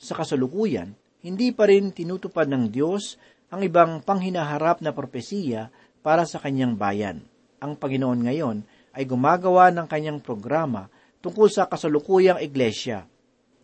Sa 0.00 0.16
kasalukuyan, 0.16 0.96
hindi 1.20 1.52
pa 1.52 1.68
rin 1.68 1.92
tinutupad 1.92 2.48
ng 2.48 2.72
Diyos 2.72 3.20
ang 3.52 3.60
ibang 3.60 4.00
panghinaharap 4.00 4.80
na 4.80 4.96
propesiya 4.96 5.68
para 6.00 6.24
sa 6.24 6.40
kanyang 6.40 6.80
bayan. 6.80 7.28
Ang 7.60 7.76
Panginoon 7.76 8.24
ngayon 8.24 8.56
ay 8.96 9.04
gumagawa 9.04 9.68
ng 9.68 9.84
kanyang 9.84 10.24
programa 10.24 10.88
tungkol 11.20 11.52
sa 11.52 11.68
kasalukuyang 11.68 12.40
iglesia. 12.40 13.04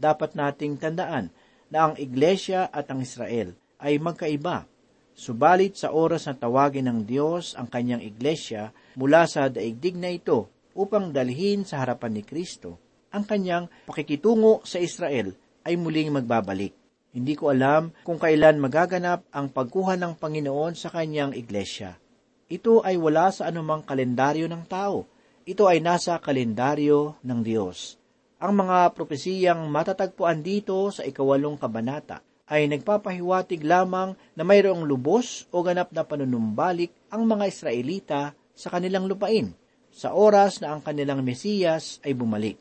dapat 0.03 0.35
nating 0.35 0.83
tandaan 0.83 1.31
na 1.71 1.87
ang 1.87 1.95
Iglesia 1.95 2.67
at 2.67 2.91
ang 2.91 3.07
Israel 3.07 3.55
ay 3.79 4.03
magkaiba. 4.03 4.67
Subalit 5.13 5.77
sa 5.77 5.93
oras 5.93 6.25
na 6.25 6.33
tawagin 6.33 6.89
ng 6.89 7.01
Diyos 7.05 7.53
ang 7.53 7.69
kanyang 7.69 8.01
Iglesia 8.01 8.73
mula 8.97 9.29
sa 9.29 9.53
daigdig 9.53 10.01
na 10.01 10.09
ito 10.09 10.49
upang 10.73 11.13
dalhin 11.13 11.69
sa 11.69 11.85
harapan 11.85 12.17
ni 12.17 12.23
Kristo, 12.25 12.81
ang 13.13 13.29
kanyang 13.29 13.69
pakikitungo 13.85 14.65
sa 14.65 14.81
Israel 14.81 15.37
ay 15.69 15.77
muling 15.77 16.09
magbabalik. 16.09 16.73
Hindi 17.13 17.37
ko 17.37 17.53
alam 17.53 17.93
kung 18.09 18.17
kailan 18.17 18.57
magaganap 18.57 19.29
ang 19.37 19.53
pagkuha 19.53 20.01
ng 20.01 20.17
Panginoon 20.17 20.73
sa 20.73 20.89
kanyang 20.89 21.37
iglesia. 21.37 22.01
Ito 22.49 22.81
ay 22.81 22.97
wala 22.97 23.29
sa 23.29 23.53
anumang 23.53 23.85
kalendaryo 23.85 24.49
ng 24.49 24.65
tao. 24.65 25.05
Ito 25.45 25.69
ay 25.69 25.85
nasa 25.85 26.17
kalendaryo 26.25 27.21
ng 27.21 27.41
Diyos. 27.45 28.01
Ang 28.41 28.65
mga 28.65 28.97
propesiyang 28.97 29.69
matatagpuan 29.69 30.41
dito 30.41 30.89
sa 30.89 31.05
ikawalong 31.05 31.61
kabanata 31.61 32.25
ay 32.53 32.69
nagpapahiwatig 32.69 33.65
lamang 33.65 34.13
na 34.37 34.45
mayroong 34.45 34.85
lubos 34.85 35.49
o 35.49 35.65
ganap 35.65 35.89
na 35.97 36.05
panunumbalik 36.05 36.93
ang 37.09 37.25
mga 37.25 37.49
Israelita 37.49 38.21
sa 38.53 38.69
kanilang 38.69 39.09
lupain 39.09 39.57
sa 39.89 40.13
oras 40.13 40.61
na 40.61 40.77
ang 40.77 40.85
kanilang 40.85 41.25
Mesiyas 41.25 42.05
ay 42.05 42.13
bumalik. 42.13 42.61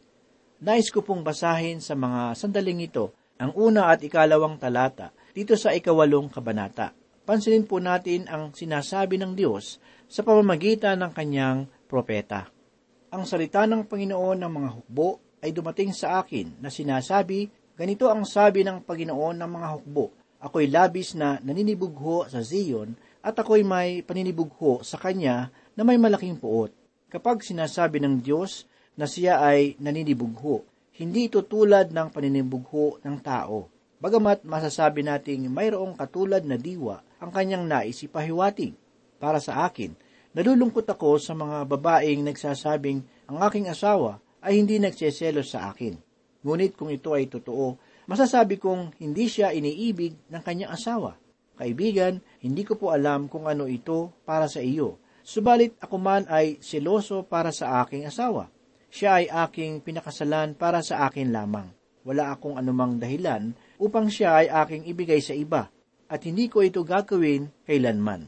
Nais 0.63 0.87
ko 0.87 1.03
pong 1.03 1.27
basahin 1.27 1.83
sa 1.83 1.99
mga 1.99 2.39
sandaling 2.39 2.87
ito 2.87 3.11
ang 3.35 3.51
una 3.59 3.91
at 3.91 3.99
ikalawang 3.99 4.55
talata 4.55 5.11
dito 5.35 5.59
sa 5.59 5.75
ikawalong 5.75 6.31
kabanata. 6.31 6.95
Pansinin 7.27 7.67
po 7.67 7.83
natin 7.83 8.31
ang 8.31 8.55
sinasabi 8.55 9.19
ng 9.19 9.35
Diyos 9.35 9.79
sa 10.07 10.23
pamamagitan 10.23 11.03
ng 11.03 11.11
kanyang 11.11 11.67
propeta. 11.91 12.47
Ang 13.11 13.27
salita 13.27 13.67
ng 13.67 13.87
Panginoon 13.91 14.39
ng 14.39 14.51
mga 14.51 14.69
hukbo 14.71 15.19
ay 15.41 15.51
dumating 15.51 15.91
sa 15.91 16.21
akin 16.21 16.61
na 16.61 16.69
sinasabi, 16.69 17.49
ganito 17.81 18.13
ang 18.13 18.29
sabi 18.29 18.61
ng 18.61 18.85
Panginoon 18.85 19.41
ng 19.41 19.49
mga 19.57 19.67
hukbo, 19.73 20.13
ako'y 20.37 20.69
labis 20.69 21.17
na 21.17 21.41
naninibugho 21.41 22.29
sa 22.29 22.45
Zion 22.45 22.93
at 23.25 23.33
ako'y 23.33 23.65
may 23.65 24.05
paninibugho 24.05 24.85
sa 24.85 25.01
kanya 25.01 25.49
na 25.73 25.81
may 25.81 25.97
malaking 25.97 26.37
puot. 26.37 26.69
Kapag 27.09 27.41
sinasabi 27.41 27.97
ng 27.97 28.21
Diyos 28.21 28.69
na 28.93 29.09
siya 29.09 29.41
ay 29.41 29.81
naninibugho, 29.81 30.61
hindi 31.01 31.25
ito 31.25 31.41
tulad 31.41 31.89
ng 31.89 32.13
paninibugho 32.13 33.01
ng 33.01 33.17
tao. 33.17 33.65
Bagamat 33.97 34.45
masasabi 34.45 35.01
nating 35.01 35.49
mayroong 35.49 35.97
katulad 35.97 36.45
na 36.45 36.61
diwa 36.61 37.01
ang 37.17 37.33
kanyang 37.33 37.65
nais 37.65 37.97
ipahiwatig. 38.05 38.77
Para 39.17 39.41
sa 39.41 39.65
akin, 39.65 39.97
nalulungkot 40.37 40.85
ako 40.85 41.17
sa 41.17 41.33
mga 41.33 41.65
babaeng 41.65 42.29
nagsasabing 42.29 43.01
ang 43.25 43.41
aking 43.41 43.73
asawa 43.73 44.21
ay 44.45 44.61
hindi 44.61 44.77
nagseselos 44.77 45.49
sa 45.49 45.73
akin. 45.73 46.10
Ngunit 46.41 46.73
kung 46.73 46.89
ito 46.89 47.13
ay 47.13 47.29
totoo, 47.29 47.77
masasabi 48.09 48.57
kong 48.57 48.97
hindi 48.97 49.29
siya 49.29 49.53
iniibig 49.53 50.17
ng 50.29 50.41
kanyang 50.41 50.73
asawa. 50.73 51.17
Kaibigan, 51.57 52.17
hindi 52.41 52.65
ko 52.65 52.77
po 52.77 52.89
alam 52.89 53.29
kung 53.29 53.45
ano 53.45 53.69
ito 53.69 54.09
para 54.25 54.49
sa 54.49 54.61
iyo. 54.61 54.97
Subalit 55.21 55.77
ako 55.77 55.95
man 56.01 56.25
ay 56.25 56.57
seloso 56.61 57.21
para 57.21 57.53
sa 57.53 57.85
aking 57.85 58.09
asawa 58.09 58.49
siya 58.91 59.23
ay 59.23 59.31
aking 59.31 59.79
pinakasalan 59.79 60.51
para 60.53 60.83
sa 60.83 61.07
akin 61.07 61.31
lamang. 61.31 61.71
Wala 62.03 62.35
akong 62.35 62.59
anumang 62.59 62.99
dahilan 62.99 63.55
upang 63.79 64.11
siya 64.11 64.43
ay 64.43 64.47
aking 64.51 64.83
ibigay 64.91 65.23
sa 65.23 65.31
iba, 65.31 65.71
at 66.11 66.21
hindi 66.27 66.51
ko 66.51 66.59
ito 66.59 66.83
gagawin 66.83 67.47
kailanman. 67.63 68.27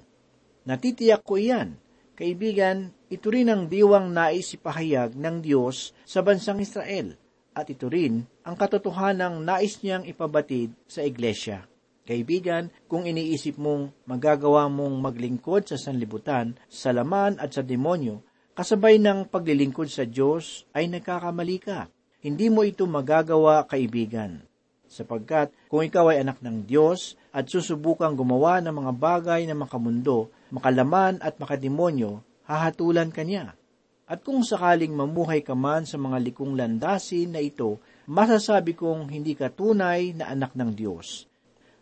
Natitiyak 0.63 1.27
ko 1.27 1.35
iyan. 1.35 1.75
Kaibigan, 2.15 2.95
ito 3.11 3.27
rin 3.27 3.51
ang 3.51 3.67
diwang 3.67 4.15
nais 4.15 4.55
ipahayag 4.55 5.19
ng 5.19 5.43
Diyos 5.43 5.91
sa 6.07 6.23
bansang 6.23 6.63
Israel, 6.63 7.19
at 7.53 7.69
ito 7.69 7.87
rin 7.87 8.25
ang 8.43 8.57
katotohanang 8.57 9.41
nais 9.41 9.79
niyang 9.79 10.03
ipabatid 10.05 10.73
sa 10.89 11.05
iglesia. 11.05 11.65
Kaibigan, 12.03 12.67
kung 12.91 13.07
iniisip 13.07 13.55
mong 13.55 13.95
magagawa 14.09 14.67
mong 14.67 14.99
maglingkod 14.99 15.71
sa 15.71 15.79
sanlibutan, 15.79 16.59
sa 16.67 16.91
laman 16.91 17.39
at 17.39 17.55
sa 17.55 17.63
demonyo, 17.63 18.19
Kasabay 18.53 19.01
ng 19.01 19.33
paglilingkod 19.33 19.89
sa 19.89 20.05
Diyos 20.05 20.69
ay 20.77 20.85
nagkakamali 20.85 21.57
ka. 21.57 21.89
Hindi 22.21 22.53
mo 22.53 22.61
ito 22.61 22.85
magagawa, 22.85 23.65
kaibigan. 23.65 24.45
Sapagkat 24.85 25.49
kung 25.73 25.81
ikaw 25.81 26.13
ay 26.13 26.21
anak 26.21 26.37
ng 26.37 26.61
Diyos 26.69 27.17
at 27.33 27.49
susubukang 27.49 28.13
gumawa 28.13 28.61
ng 28.61 28.77
mga 28.77 28.93
bagay 28.93 29.41
na 29.49 29.57
makamundo, 29.57 30.29
makalaman 30.53 31.17
at 31.25 31.41
makademonyo, 31.41 32.21
hahatulan 32.45 33.09
ka 33.09 33.25
niya. 33.25 33.57
At 34.03 34.19
kung 34.21 34.43
sakaling 34.43 34.91
mamuhay 34.91 35.39
ka 35.39 35.55
man 35.55 35.87
sa 35.87 35.95
mga 35.95 36.19
likong 36.19 36.59
landasin 36.59 37.31
na 37.31 37.39
ito, 37.39 37.79
masasabi 38.03 38.75
kong 38.75 39.07
hindi 39.07 39.31
ka 39.31 39.47
tunay 39.47 40.11
na 40.11 40.27
anak 40.27 40.51
ng 40.59 40.75
Diyos. 40.75 41.25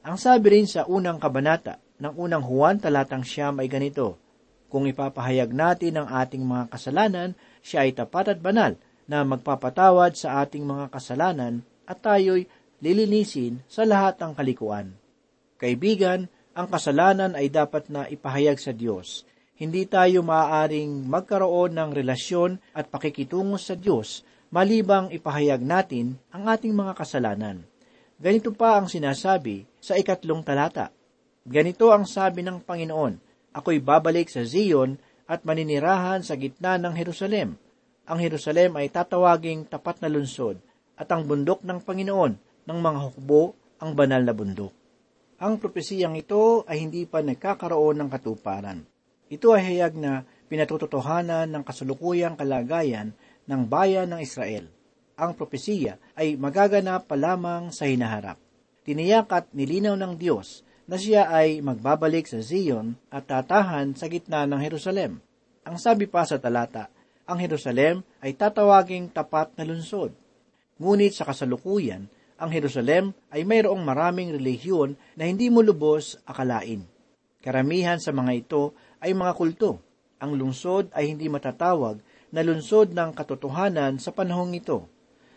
Ang 0.05 0.21
sabi 0.21 0.57
rin 0.57 0.67
sa 0.69 0.85
unang 0.85 1.17
kabanata 1.17 1.81
ng 2.01 2.13
unang 2.17 2.45
Juan 2.45 2.77
talatang 2.77 3.25
siyam 3.25 3.57
ay 3.61 3.69
ganito, 3.69 4.17
kung 4.71 4.87
ipapahayag 4.87 5.51
natin 5.51 5.99
ang 5.99 6.07
ating 6.07 6.41
mga 6.47 6.71
kasalanan, 6.71 7.29
siya 7.59 7.85
ay 7.85 7.91
tapat 7.91 8.37
at 8.37 8.39
banal 8.39 8.73
na 9.03 9.27
magpapatawad 9.27 10.15
sa 10.15 10.39
ating 10.45 10.63
mga 10.63 10.87
kasalanan 10.93 11.65
at 11.83 11.99
tayo'y 11.99 12.47
lilinisin 12.79 13.59
sa 13.67 13.83
lahat 13.83 14.17
ng 14.23 14.31
kalikuan. 14.31 14.95
Kaibigan, 15.59 16.31
ang 16.55 16.67
kasalanan 16.71 17.35
ay 17.35 17.51
dapat 17.51 17.91
na 17.91 18.07
ipahayag 18.07 18.57
sa 18.57 18.71
Diyos. 18.71 19.27
Hindi 19.61 19.85
tayo 19.85 20.25
maaaring 20.25 21.05
magkaroon 21.05 21.77
ng 21.77 21.93
relasyon 21.93 22.57
at 22.73 22.89
pakikitungo 22.89 23.61
sa 23.61 23.77
Diyos 23.77 24.25
malibang 24.49 25.13
ipahayag 25.13 25.61
natin 25.61 26.17
ang 26.33 26.49
ating 26.49 26.73
mga 26.73 26.97
kasalanan. 26.97 27.61
Ganito 28.17 28.57
pa 28.57 28.81
ang 28.81 28.89
sinasabi 28.89 29.69
sa 29.77 29.93
ikatlong 29.93 30.41
talata. 30.41 30.89
Ganito 31.45 31.93
ang 31.93 32.09
sabi 32.09 32.41
ng 32.41 32.65
Panginoon, 32.65 33.21
ako'y 33.53 33.77
babalik 33.77 34.33
sa 34.33 34.41
Zion 34.41 34.97
at 35.29 35.45
maninirahan 35.45 36.25
sa 36.25 36.33
gitna 36.41 36.81
ng 36.81 36.97
Jerusalem. 36.97 37.53
Ang 38.09 38.17
Jerusalem 38.17 38.81
ay 38.81 38.89
tatawaging 38.89 39.69
tapat 39.69 40.01
na 40.01 40.09
lunsod 40.09 40.57
at 40.97 41.05
ang 41.13 41.29
bundok 41.29 41.61
ng 41.61 41.85
Panginoon 41.85 42.33
ng 42.65 42.79
mga 42.81 42.99
hukbo 43.13 43.53
ang 43.77 43.93
banal 43.93 44.25
na 44.25 44.33
bundok. 44.33 44.73
Ang 45.37 45.61
propesiyang 45.61 46.17
ito 46.17 46.65
ay 46.65 46.81
hindi 46.81 47.05
pa 47.05 47.21
nagkakaroon 47.21 48.01
ng 48.01 48.09
katuparan. 48.09 48.90
Ito 49.31 49.55
ay 49.55 49.63
hayag 49.63 49.95
na 49.95 50.27
pinatutotohanan 50.51 51.47
ng 51.47 51.63
kasulukuyang 51.63 52.35
kalagayan 52.35 53.15
ng 53.47 53.61
bayan 53.63 54.11
ng 54.11 54.19
Israel. 54.19 54.67
Ang 55.15 55.39
propesiya 55.39 55.95
ay 56.19 56.35
magaganap 56.35 57.07
pa 57.07 57.15
lamang 57.15 57.71
sa 57.71 57.87
hinaharap. 57.87 58.35
Tiniyak 58.83 59.31
at 59.31 59.47
nilinaw 59.55 59.95
ng 59.95 60.19
Diyos 60.19 60.67
na 60.83 60.99
siya 60.99 61.31
ay 61.31 61.63
magbabalik 61.63 62.27
sa 62.27 62.43
Zion 62.43 62.99
at 63.07 63.31
tatahan 63.31 63.95
sa 63.95 64.11
gitna 64.11 64.43
ng 64.43 64.59
Jerusalem. 64.59 65.23
Ang 65.63 65.79
sabi 65.79 66.11
pa 66.11 66.27
sa 66.27 66.35
talata, 66.35 66.91
ang 67.23 67.39
Jerusalem 67.39 68.03
ay 68.19 68.35
tatawaging 68.35 69.15
tapat 69.15 69.55
na 69.55 69.63
lunsod. 69.63 70.11
Ngunit 70.75 71.15
sa 71.15 71.23
kasalukuyan, 71.23 72.11
ang 72.35 72.49
Jerusalem 72.51 73.15
ay 73.31 73.47
mayroong 73.47 73.79
maraming 73.79 74.35
relihiyon 74.35 74.99
na 75.15 75.23
hindi 75.29 75.47
mo 75.47 75.63
lubos 75.63 76.19
akalain. 76.27 76.83
Karamihan 77.41 78.01
sa 78.01 78.11
mga 78.11 78.31
ito 78.37 78.73
ay 79.01 79.11
mga 79.17 79.33
kulto. 79.33 79.81
Ang 80.21 80.37
lungsod 80.37 80.93
ay 80.93 81.11
hindi 81.11 81.25
matatawag 81.27 81.97
na 82.31 82.41
lungsod 82.45 82.93
ng 82.93 83.11
katotohanan 83.11 83.97
sa 83.97 84.13
panahong 84.13 84.53
ito. 84.55 84.85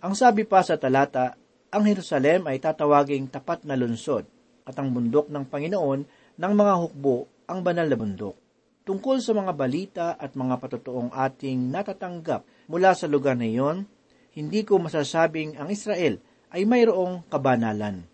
Ang 0.04 0.12
sabi 0.12 0.44
pa 0.44 0.60
sa 0.60 0.76
talata, 0.76 1.34
ang 1.72 1.82
Jerusalem 1.88 2.46
ay 2.46 2.60
tatawaging 2.60 3.32
tapat 3.32 3.66
na 3.66 3.74
lungsod 3.74 4.28
at 4.62 4.76
ang 4.76 4.92
bundok 4.92 5.26
ng 5.32 5.44
Panginoon 5.48 6.00
ng 6.38 6.52
mga 6.54 6.74
hukbo 6.78 7.26
ang 7.50 7.64
banal 7.64 7.88
na 7.88 7.96
bundok. 7.98 8.36
Tungkol 8.84 9.24
sa 9.24 9.32
mga 9.32 9.52
balita 9.56 10.06
at 10.20 10.36
mga 10.36 10.60
patotoong 10.60 11.10
ating 11.16 11.72
natatanggap 11.72 12.44
mula 12.68 12.92
sa 12.92 13.08
lugar 13.08 13.32
na 13.32 13.48
iyon, 13.48 13.88
hindi 14.36 14.60
ko 14.62 14.76
masasabing 14.76 15.56
ang 15.56 15.72
Israel 15.72 16.20
ay 16.52 16.68
mayroong 16.68 17.24
kabanalan. 17.32 18.04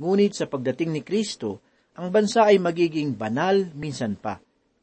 Ngunit 0.00 0.32
sa 0.32 0.48
pagdating 0.48 0.96
ni 0.96 1.00
Kristo, 1.04 1.60
ang 2.00 2.08
bansa 2.08 2.48
ay 2.48 2.56
magiging 2.56 3.12
banal 3.12 3.68
minsan 3.76 4.16
pa. 4.16 4.40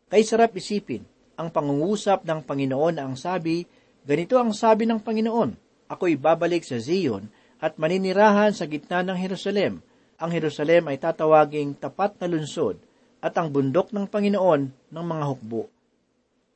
Kay 0.08 0.24
sarap 0.24 0.56
isipin, 0.56 1.04
ang 1.36 1.52
pangungusap 1.52 2.24
ng 2.24 2.44
Panginoon 2.48 2.98
na 2.98 3.06
ang 3.06 3.16
sabi, 3.20 3.68
ganito 4.08 4.40
ang 4.40 4.56
sabi 4.56 4.88
ng 4.88 5.04
Panginoon, 5.04 5.52
ako'y 5.92 6.16
babalik 6.16 6.64
sa 6.64 6.80
Zion 6.80 7.28
at 7.60 7.76
maninirahan 7.76 8.56
sa 8.56 8.66
gitna 8.66 9.04
ng 9.04 9.18
Jerusalem 9.20 9.84
ang 10.18 10.34
Jerusalem 10.34 10.90
ay 10.90 10.98
tatawaging 10.98 11.78
tapat 11.78 12.18
na 12.18 12.26
lunsod 12.26 12.82
at 13.22 13.38
ang 13.38 13.54
bundok 13.54 13.94
ng 13.94 14.10
Panginoon 14.10 14.62
ng 14.90 15.06
mga 15.06 15.24
hukbo. 15.30 15.70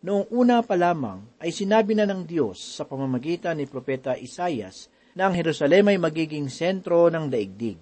Noong 0.02 0.34
una 0.34 0.66
pa 0.66 0.74
lamang 0.74 1.22
ay 1.38 1.54
sinabi 1.54 1.94
na 1.94 2.10
ng 2.10 2.26
Diyos 2.26 2.58
sa 2.58 2.90
pamamagitan 2.90 3.62
ni 3.62 3.70
Propeta 3.70 4.18
Isayas 4.18 4.90
na 5.14 5.30
ang 5.30 5.38
Jerusalem 5.38 5.94
ay 5.94 6.02
magiging 6.02 6.50
sentro 6.50 7.06
ng 7.14 7.30
daigdig. 7.30 7.78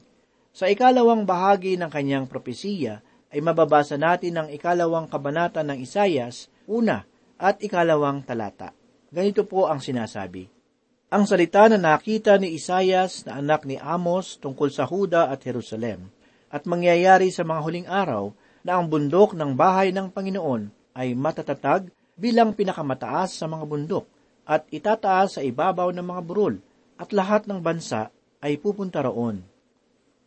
Sa 0.51 0.67
ikalawang 0.67 1.23
bahagi 1.23 1.79
ng 1.79 1.87
kanyang 1.87 2.27
propesiya 2.27 2.99
ay 3.29 3.39
mababasa 3.41 3.97
natin 3.97 4.41
ang 4.41 4.47
ikalawang 4.49 5.05
kabanata 5.05 5.61
ng 5.61 5.77
Isayas, 5.81 6.49
una 6.65 7.05
at 7.37 7.61
ikalawang 7.61 8.25
talata. 8.25 8.73
Ganito 9.09 9.45
po 9.45 9.69
ang 9.69 9.81
sinasabi. 9.81 10.49
Ang 11.09 11.25
salita 11.25 11.65
na 11.65 11.81
nakita 11.81 12.37
ni 12.37 12.53
Isayas 12.53 13.25
na 13.25 13.41
anak 13.41 13.65
ni 13.65 13.81
Amos 13.81 14.37
tungkol 14.37 14.69
sa 14.69 14.85
Huda 14.85 15.33
at 15.33 15.41
Jerusalem 15.41 16.13
at 16.53 16.69
mangyayari 16.69 17.33
sa 17.33 17.41
mga 17.41 17.61
huling 17.65 17.87
araw 17.89 18.29
na 18.61 18.77
ang 18.77 18.85
bundok 18.85 19.33
ng 19.33 19.57
bahay 19.57 19.89
ng 19.89 20.13
Panginoon 20.13 20.93
ay 20.93 21.17
matatatag 21.17 21.89
bilang 22.13 22.53
pinakamataas 22.53 23.41
sa 23.41 23.49
mga 23.49 23.65
bundok 23.65 24.05
at 24.45 24.65
itataas 24.69 25.37
sa 25.37 25.41
ibabaw 25.41 25.89
ng 25.93 26.05
mga 26.05 26.21
burol 26.25 26.55
at 26.99 27.09
lahat 27.15 27.49
ng 27.49 27.61
bansa 27.61 28.13
ay 28.41 28.61
pupunta 28.61 29.01
roon. 29.05 29.41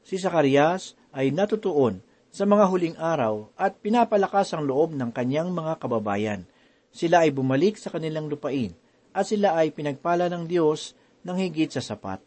Si 0.03 0.19
Zacarias 0.19 0.99
ay 1.15 1.31
natutuon 1.31 2.03
sa 2.33 2.49
mga 2.49 2.65
huling 2.65 2.97
araw 2.97 3.53
at 3.61 3.77
pinapalakas 3.85 4.57
ang 4.57 4.65
loob 4.65 4.97
ng 4.97 5.13
kanyang 5.13 5.53
mga 5.53 5.77
kababayan. 5.77 6.49
Sila 6.89 7.29
ay 7.29 7.31
bumalik 7.31 7.77
sa 7.77 7.93
kanilang 7.93 8.33
lupain 8.33 8.73
at 9.13 9.29
sila 9.29 9.53
ay 9.61 9.69
pinagpala 9.69 10.33
ng 10.33 10.49
Diyos 10.49 10.97
ng 11.29 11.37
higit 11.37 11.69
sa 11.69 11.85
sapat. 11.85 12.25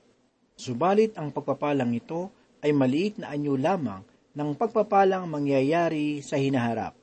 Subalit 0.53 1.17
ang 1.17 1.33
pagpapalang 1.33 1.89
ito 1.97 2.29
ay 2.61 2.69
maliit 2.69 3.17
na 3.17 3.33
anyo 3.33 3.57
lamang 3.57 4.05
ng 4.37 4.49
pagpapalang 4.53 5.25
mangyayari 5.25 6.21
sa 6.21 6.37
hinaharap. 6.37 6.93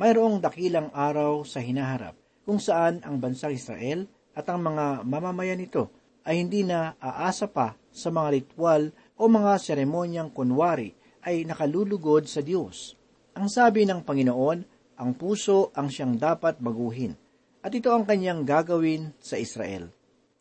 Mayroong 0.00 0.40
dakilang 0.40 0.88
araw 0.96 1.44
sa 1.44 1.60
hinaharap 1.60 2.16
kung 2.48 2.56
saan 2.56 3.04
ang 3.04 3.20
bansang 3.20 3.52
Israel 3.52 4.08
at 4.32 4.48
ang 4.48 4.64
mga 4.64 5.04
mamamayan 5.04 5.60
nito 5.60 5.92
ay 6.24 6.40
hindi 6.40 6.64
na 6.64 6.96
aasa 7.04 7.52
pa 7.52 7.76
sa 7.92 8.08
mga 8.08 8.28
ritual 8.32 8.96
o 9.20 9.28
mga 9.28 9.60
seremonyang 9.60 10.32
kunwari 10.32 10.96
ay 11.26 11.42
nakalulugod 11.42 12.30
sa 12.30 12.38
Diyos. 12.38 12.94
Ang 13.34 13.50
sabi 13.50 13.82
ng 13.82 14.06
Panginoon, 14.06 14.58
ang 14.96 15.10
puso 15.18 15.74
ang 15.74 15.90
siyang 15.90 16.14
dapat 16.14 16.62
baguhin, 16.62 17.18
at 17.60 17.74
ito 17.74 17.90
ang 17.90 18.06
kanyang 18.06 18.46
gagawin 18.46 19.10
sa 19.18 19.34
Israel. 19.34 19.90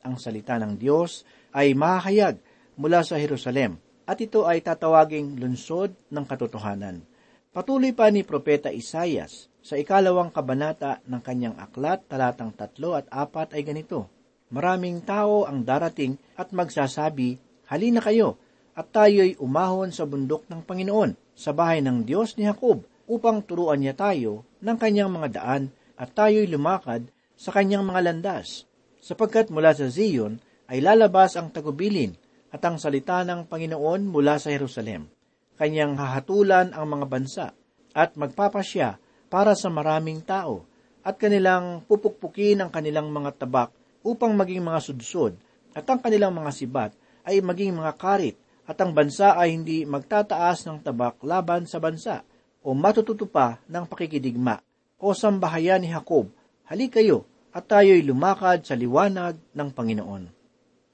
Ang 0.05 0.21
salita 0.21 0.61
ng 0.61 0.77
Diyos 0.77 1.25
ay 1.51 1.73
mahayag 1.73 2.37
mula 2.77 3.01
sa 3.01 3.17
Jerusalem, 3.17 3.81
at 4.05 4.21
ito 4.21 4.45
ay 4.45 4.61
tatawaging 4.61 5.41
lunsod 5.41 5.97
ng 6.13 6.23
katotohanan. 6.29 7.01
Patuloy 7.49 7.91
pa 7.97 8.13
ni 8.13 8.21
Propeta 8.21 8.69
Isayas 8.69 9.49
sa 9.65 9.81
ikalawang 9.81 10.29
kabanata 10.29 11.01
ng 11.09 11.21
kanyang 11.25 11.57
aklat, 11.57 12.05
talatang 12.05 12.53
tatlo 12.53 12.93
at 12.93 13.09
apat 13.09 13.57
ay 13.57 13.65
ganito, 13.65 14.13
Maraming 14.53 15.01
tao 15.01 15.49
ang 15.49 15.65
darating 15.65 16.21
at 16.37 16.53
magsasabi, 16.53 17.41
Halina 17.65 17.97
kayo, 17.97 18.37
at 18.75 18.91
tayo'y 18.91 19.39
umahon 19.39 19.95
sa 19.95 20.03
bundok 20.03 20.45
ng 20.51 20.61
Panginoon, 20.67 21.15
sa 21.31 21.55
bahay 21.55 21.79
ng 21.79 22.03
Diyos 22.03 22.35
ni 22.35 22.43
Jacob, 22.43 22.83
upang 23.07 23.39
turuan 23.39 23.79
niya 23.79 23.95
tayo 23.95 24.43
ng 24.59 24.77
kanyang 24.77 25.15
mga 25.15 25.27
daan 25.39 25.63
at 25.95 26.11
tayo'y 26.11 26.51
lumakad 26.51 27.07
sa 27.39 27.55
kanyang 27.55 27.87
mga 27.87 28.11
landas. 28.11 28.67
Sapagkat 28.99 29.47
mula 29.47 29.71
sa 29.71 29.87
Zion 29.87 30.43
ay 30.67 30.83
lalabas 30.83 31.39
ang 31.39 31.53
tagubilin 31.55 32.17
at 32.51 32.59
ang 32.67 32.75
salita 32.75 33.23
ng 33.23 33.47
Panginoon 33.47 34.09
mula 34.09 34.35
sa 34.41 34.51
Jerusalem. 34.51 35.07
Kanyang 35.55 35.95
hahatulan 35.95 36.75
ang 36.75 36.85
mga 36.89 37.05
bansa 37.07 37.47
at 37.95 38.19
magpapasya 38.19 38.99
para 39.31 39.55
sa 39.55 39.71
maraming 39.71 40.19
tao 40.19 40.67
at 41.05 41.15
kanilang 41.15 41.85
pupukpukin 41.85 42.59
ang 42.59 42.73
kanilang 42.73 43.07
mga 43.13 43.45
tabak 43.45 43.71
upang 44.03 44.35
maging 44.35 44.65
mga 44.65 44.79
sudsod 44.83 45.37
at 45.71 45.85
ang 45.87 46.01
kanilang 46.01 46.33
mga 46.33 46.51
sibat 46.51 46.91
ay 47.23 47.39
maging 47.39 47.77
mga 47.77 47.93
karit 47.95 48.35
at 48.65 48.77
ang 48.81 48.91
bansa 48.91 49.37
ay 49.37 49.53
hindi 49.53 49.85
magtataas 49.85 50.65
ng 50.65 50.81
tabak 50.81 51.21
laban 51.21 51.69
sa 51.69 51.77
bansa 51.77 52.25
o 52.65 52.73
matututo 52.73 53.29
pa 53.29 53.61
ng 53.69 53.85
pakikidigma 53.85 54.57
o 54.97 55.13
sambahayan 55.13 55.85
ni 55.85 55.93
Jacob, 55.93 56.33
hali 56.65 56.89
kayo 56.89 57.29
at 57.53 57.69
tayo'y 57.69 58.03
lumakad 58.03 58.65
sa 58.65 58.75
liwanag 58.75 59.37
ng 59.53 59.69
Panginoon. 59.71 60.23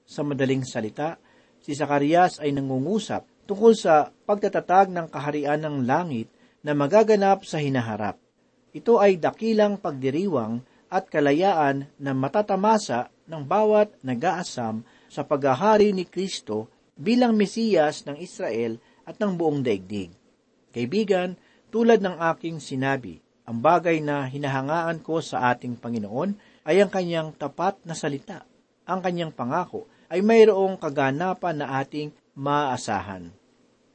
Sa 0.06 0.22
madaling 0.22 0.68
salita, 0.68 1.16
si 1.64 1.72
Zacarias 1.72 2.38
ay 2.44 2.52
nangungusap 2.52 3.48
tungkol 3.48 3.74
sa 3.76 4.08
pagtatatag 4.08 4.92
ng 4.92 5.08
kaharian 5.10 5.60
ng 5.64 5.76
langit 5.88 6.28
na 6.62 6.78
magaganap 6.78 7.44
sa 7.44 7.58
hinaharap. 7.58 8.20
Ito 8.72 9.04
ay 9.04 9.20
dakilang 9.20 9.82
pagdiriwang 9.82 10.64
at 10.92 11.08
kalayaan 11.08 11.88
na 12.00 12.12
matatamasa 12.12 13.12
ng 13.28 13.44
bawat 13.44 13.92
nag-aasam 14.04 14.84
sa 15.12 15.28
paghahari 15.28 15.92
ni 15.92 16.08
Kristo 16.08 16.71
bilang 16.98 17.36
Mesiyas 17.36 18.04
ng 18.08 18.18
Israel 18.20 18.80
at 19.08 19.18
ng 19.18 19.34
buong 19.36 19.64
daigdig. 19.64 20.12
Kaibigan, 20.72 21.36
tulad 21.72 22.00
ng 22.04 22.20
aking 22.36 22.60
sinabi, 22.60 23.20
ang 23.48 23.60
bagay 23.60 24.00
na 24.00 24.28
hinahangaan 24.28 25.04
ko 25.04 25.20
sa 25.20 25.52
ating 25.52 25.76
Panginoon 25.76 26.38
ay 26.64 26.80
ang 26.80 26.92
kanyang 26.94 27.34
tapat 27.36 27.80
na 27.84 27.98
salita. 27.98 28.48
Ang 28.88 29.00
kanyang 29.02 29.34
pangako 29.34 29.90
ay 30.12 30.20
mayroong 30.24 30.78
kaganapan 30.78 31.64
na 31.64 31.80
ating 31.80 32.12
maasahan. 32.36 33.32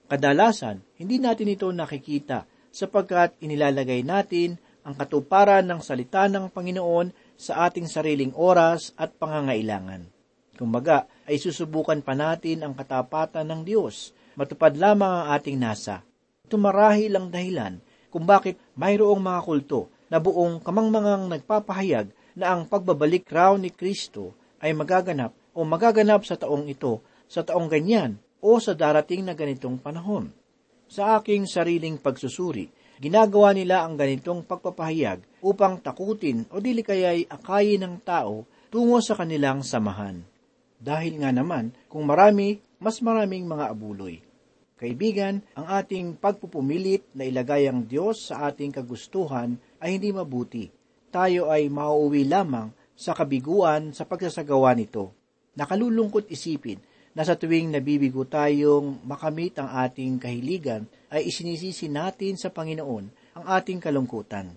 Kadalasan, 0.07 0.81
hindi 0.97 1.19
natin 1.19 1.53
ito 1.53 1.69
nakikita 1.69 2.47
sapagkat 2.71 3.37
inilalagay 3.43 4.05
natin 4.05 4.61
ang 4.87 4.95
katuparan 4.95 5.67
ng 5.67 5.83
salita 5.83 6.31
ng 6.31 6.47
Panginoon 6.53 7.11
sa 7.35 7.67
ating 7.67 7.91
sariling 7.91 8.31
oras 8.39 8.95
at 8.95 9.19
pangangailangan. 9.19 10.16
Kumbaga, 10.57 11.05
ay 11.29 11.37
susubukan 11.37 12.01
pa 12.01 12.17
natin 12.17 12.65
ang 12.65 12.73
katapatan 12.73 13.45
ng 13.45 13.61
Diyos. 13.63 14.17
Matupad 14.41 14.73
lamang 14.77 15.25
ang 15.25 15.27
ating 15.37 15.61
nasa. 15.61 16.01
Ito 16.49 16.57
marahil 16.57 17.13
ang 17.13 17.29
dahilan 17.29 17.77
kung 18.09 18.25
bakit 18.25 18.57
mayroong 18.81 19.21
mga 19.21 19.41
kulto 19.45 19.93
na 20.09 20.17
buong 20.17 20.65
kamangmangang 20.65 21.29
nagpapahayag 21.29 22.09
na 22.39 22.57
ang 22.57 22.65
pagbabalik 22.65 23.29
raw 23.29 23.53
ni 23.59 23.69
Kristo 23.69 24.33
ay 24.65 24.73
magaganap 24.73 25.37
o 25.53 25.65
magaganap 25.65 26.25
sa 26.25 26.41
taong 26.41 26.65
ito, 26.69 27.05
sa 27.29 27.45
taong 27.45 27.69
ganyan 27.69 28.17
o 28.41 28.57
sa 28.57 28.73
darating 28.73 29.25
na 29.27 29.37
ganitong 29.37 29.77
panahon. 29.81 30.31
Sa 30.87 31.19
aking 31.19 31.51
sariling 31.51 31.99
pagsusuri, 31.99 32.71
ginagawa 33.03 33.51
nila 33.51 33.83
ang 33.83 33.99
ganitong 33.99 34.47
pagpapahayag 34.47 35.21
upang 35.43 35.83
takutin 35.83 36.47
o 36.55 36.63
dili 36.63 36.87
kaya'y 36.87 37.27
akayin 37.27 37.83
ng 37.83 37.97
tao 38.07 38.47
tungo 38.71 39.03
sa 39.03 39.19
kanilang 39.19 39.67
samahan. 39.67 40.36
Dahil 40.77 41.21
nga 41.21 41.33
naman, 41.33 41.73
kung 41.89 42.05
marami, 42.05 42.61
mas 42.77 43.01
maraming 43.01 43.49
mga 43.49 43.73
abuloy. 43.73 44.21
Kaibigan, 44.77 45.41
ang 45.57 45.67
ating 45.73 46.21
pagpupumilit 46.21 47.09
na 47.17 47.25
ilagay 47.25 47.65
ang 47.65 47.89
Diyos 47.89 48.29
sa 48.29 48.53
ating 48.53 48.77
kagustuhan 48.77 49.57
ay 49.81 49.97
hindi 49.97 50.13
mabuti. 50.13 50.69
Tayo 51.09 51.49
ay 51.49 51.73
mauuwi 51.73 52.29
lamang 52.29 52.69
sa 52.93 53.17
kabiguan 53.17 53.97
sa 53.97 54.05
pagsasagawa 54.05 54.77
nito. 54.77 55.17
Nakalulungkot 55.57 56.29
isipin 56.29 56.77
na 57.17 57.25
sa 57.25 57.33
tuwing 57.41 57.73
nabibigo 57.73 58.29
tayong 58.29 59.01
makamit 59.09 59.57
ang 59.57 59.73
ating 59.73 60.21
kahiligan, 60.21 60.85
ay 61.09 61.33
isinisisi 61.33 61.89
natin 61.89 62.37
sa 62.37 62.53
Panginoon 62.53 63.05
ang 63.41 63.45
ating 63.57 63.81
kalungkutan. 63.81 64.53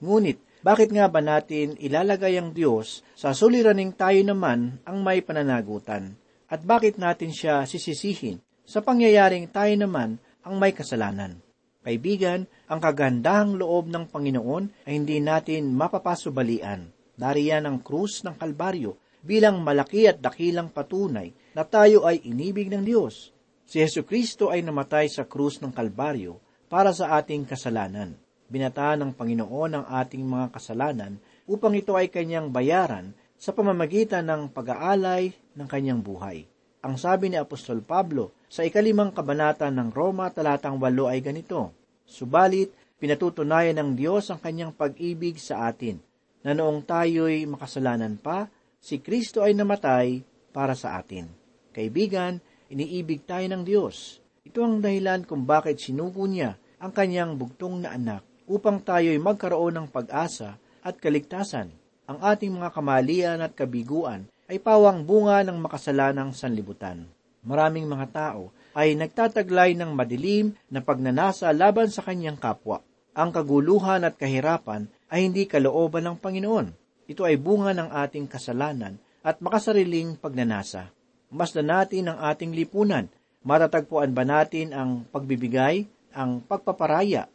Ngunit, 0.00 0.40
bakit 0.58 0.90
nga 0.90 1.06
ba 1.06 1.22
natin 1.22 1.78
ilalagay 1.78 2.34
ang 2.34 2.50
Diyos 2.50 3.06
sa 3.14 3.30
suliraning 3.30 3.94
tayo 3.94 4.18
naman 4.26 4.82
ang 4.82 5.06
may 5.06 5.22
pananagutan? 5.22 6.18
At 6.50 6.66
bakit 6.66 6.98
natin 6.98 7.30
siya 7.30 7.62
sisisihin 7.62 8.42
sa 8.66 8.82
pangyayaring 8.82 9.46
tayo 9.54 9.70
naman 9.78 10.18
ang 10.42 10.58
may 10.58 10.74
kasalanan? 10.74 11.38
Kaibigan, 11.86 12.50
ang 12.66 12.82
kagandahang 12.82 13.54
loob 13.54 13.86
ng 13.86 14.10
Panginoon 14.10 14.84
ay 14.84 14.92
hindi 14.98 15.22
natin 15.22 15.72
mapapasubalian. 15.78 16.90
Dariyan 17.14 17.64
ang 17.64 17.78
krus 17.80 18.26
ng 18.26 18.34
Kalbaryo 18.34 18.98
bilang 19.22 19.62
malaki 19.62 20.10
at 20.10 20.18
dakilang 20.18 20.74
patunay 20.74 21.54
na 21.54 21.62
tayo 21.62 22.02
ay 22.02 22.26
inibig 22.26 22.66
ng 22.66 22.82
Diyos. 22.82 23.30
Si 23.62 23.78
Yesu 23.78 24.02
Kristo 24.02 24.50
ay 24.50 24.66
namatay 24.66 25.06
sa 25.06 25.22
krus 25.24 25.62
ng 25.62 25.70
Kalbaryo 25.70 26.42
para 26.66 26.90
sa 26.90 27.14
ating 27.14 27.46
kasalanan 27.46 28.27
binataan 28.48 29.04
ng 29.04 29.12
Panginoon 29.12 29.72
ang 29.76 29.86
ating 29.86 30.24
mga 30.24 30.56
kasalanan 30.56 31.20
upang 31.44 31.76
ito 31.76 31.96
ay 31.96 32.08
kanyang 32.08 32.48
bayaran 32.48 33.12
sa 33.38 33.54
pamamagitan 33.54 34.26
ng 34.26 34.50
pag-aalay 34.50 35.30
ng 35.54 35.68
kanyang 35.68 36.02
buhay. 36.02 36.48
Ang 36.82 36.98
sabi 36.98 37.30
ni 37.30 37.36
Apostol 37.38 37.84
Pablo 37.84 38.34
sa 38.50 38.64
ikalimang 38.64 39.12
kabanata 39.12 39.68
ng 39.70 39.92
Roma 39.94 40.32
talatang 40.32 40.80
walo 40.80 41.06
ay 41.06 41.22
ganito, 41.22 41.76
Subalit, 42.08 42.72
pinatutunayan 42.98 43.76
ng 43.78 43.90
Diyos 43.94 44.32
ang 44.32 44.40
kanyang 44.40 44.72
pag-ibig 44.72 45.36
sa 45.36 45.68
atin, 45.68 46.00
na 46.40 46.56
noong 46.56 46.82
tayo'y 46.82 47.44
makasalanan 47.44 48.16
pa, 48.16 48.48
si 48.80 48.98
Kristo 48.98 49.44
ay 49.44 49.52
namatay 49.52 50.24
para 50.50 50.72
sa 50.72 50.96
atin. 50.96 51.28
Kaibigan, 51.70 52.40
iniibig 52.72 53.28
tayo 53.28 53.44
ng 53.44 53.62
Diyos. 53.62 54.18
Ito 54.42 54.64
ang 54.64 54.80
dahilan 54.80 55.28
kung 55.28 55.44
bakit 55.44 55.78
sinugo 55.78 56.24
niya 56.24 56.56
ang 56.80 56.94
kanyang 56.94 57.36
bugtong 57.36 57.84
na 57.84 57.92
anak 57.92 58.27
upang 58.48 58.80
tayo'y 58.80 59.20
magkaroon 59.20 59.76
ng 59.78 59.86
pag-asa 59.92 60.56
at 60.80 60.96
kaligtasan. 60.96 61.68
Ang 62.08 62.18
ating 62.24 62.48
mga 62.48 62.72
kamalian 62.72 63.38
at 63.44 63.52
kabiguan 63.52 64.24
ay 64.48 64.56
pawang 64.56 65.04
bunga 65.04 65.44
ng 65.44 65.60
makasalanang 65.60 66.32
sanlibutan. 66.32 67.04
Maraming 67.44 67.84
mga 67.84 68.06
tao 68.10 68.48
ay 68.72 68.96
nagtataglay 68.96 69.76
ng 69.76 69.92
madilim 69.92 70.56
na 70.72 70.80
pagnanasa 70.80 71.52
laban 71.52 71.92
sa 71.92 72.00
kanyang 72.00 72.40
kapwa. 72.40 72.80
Ang 73.12 73.30
kaguluhan 73.30 74.08
at 74.08 74.16
kahirapan 74.16 74.88
ay 75.12 75.28
hindi 75.28 75.44
kalooban 75.44 76.08
ng 76.08 76.16
Panginoon. 76.16 76.68
Ito 77.08 77.28
ay 77.28 77.36
bunga 77.36 77.76
ng 77.76 77.92
ating 77.92 78.28
kasalanan 78.28 78.96
at 79.20 79.44
makasariling 79.44 80.16
pagnanasa. 80.16 80.88
Masdan 81.28 81.68
natin 81.68 82.08
ang 82.08 82.18
ating 82.24 82.56
lipunan. 82.56 83.12
Matatagpuan 83.44 84.16
ba 84.16 84.24
natin 84.24 84.72
ang 84.72 85.04
pagbibigay, 85.08 85.84
ang 86.16 86.40
pagpaparaya, 86.40 87.28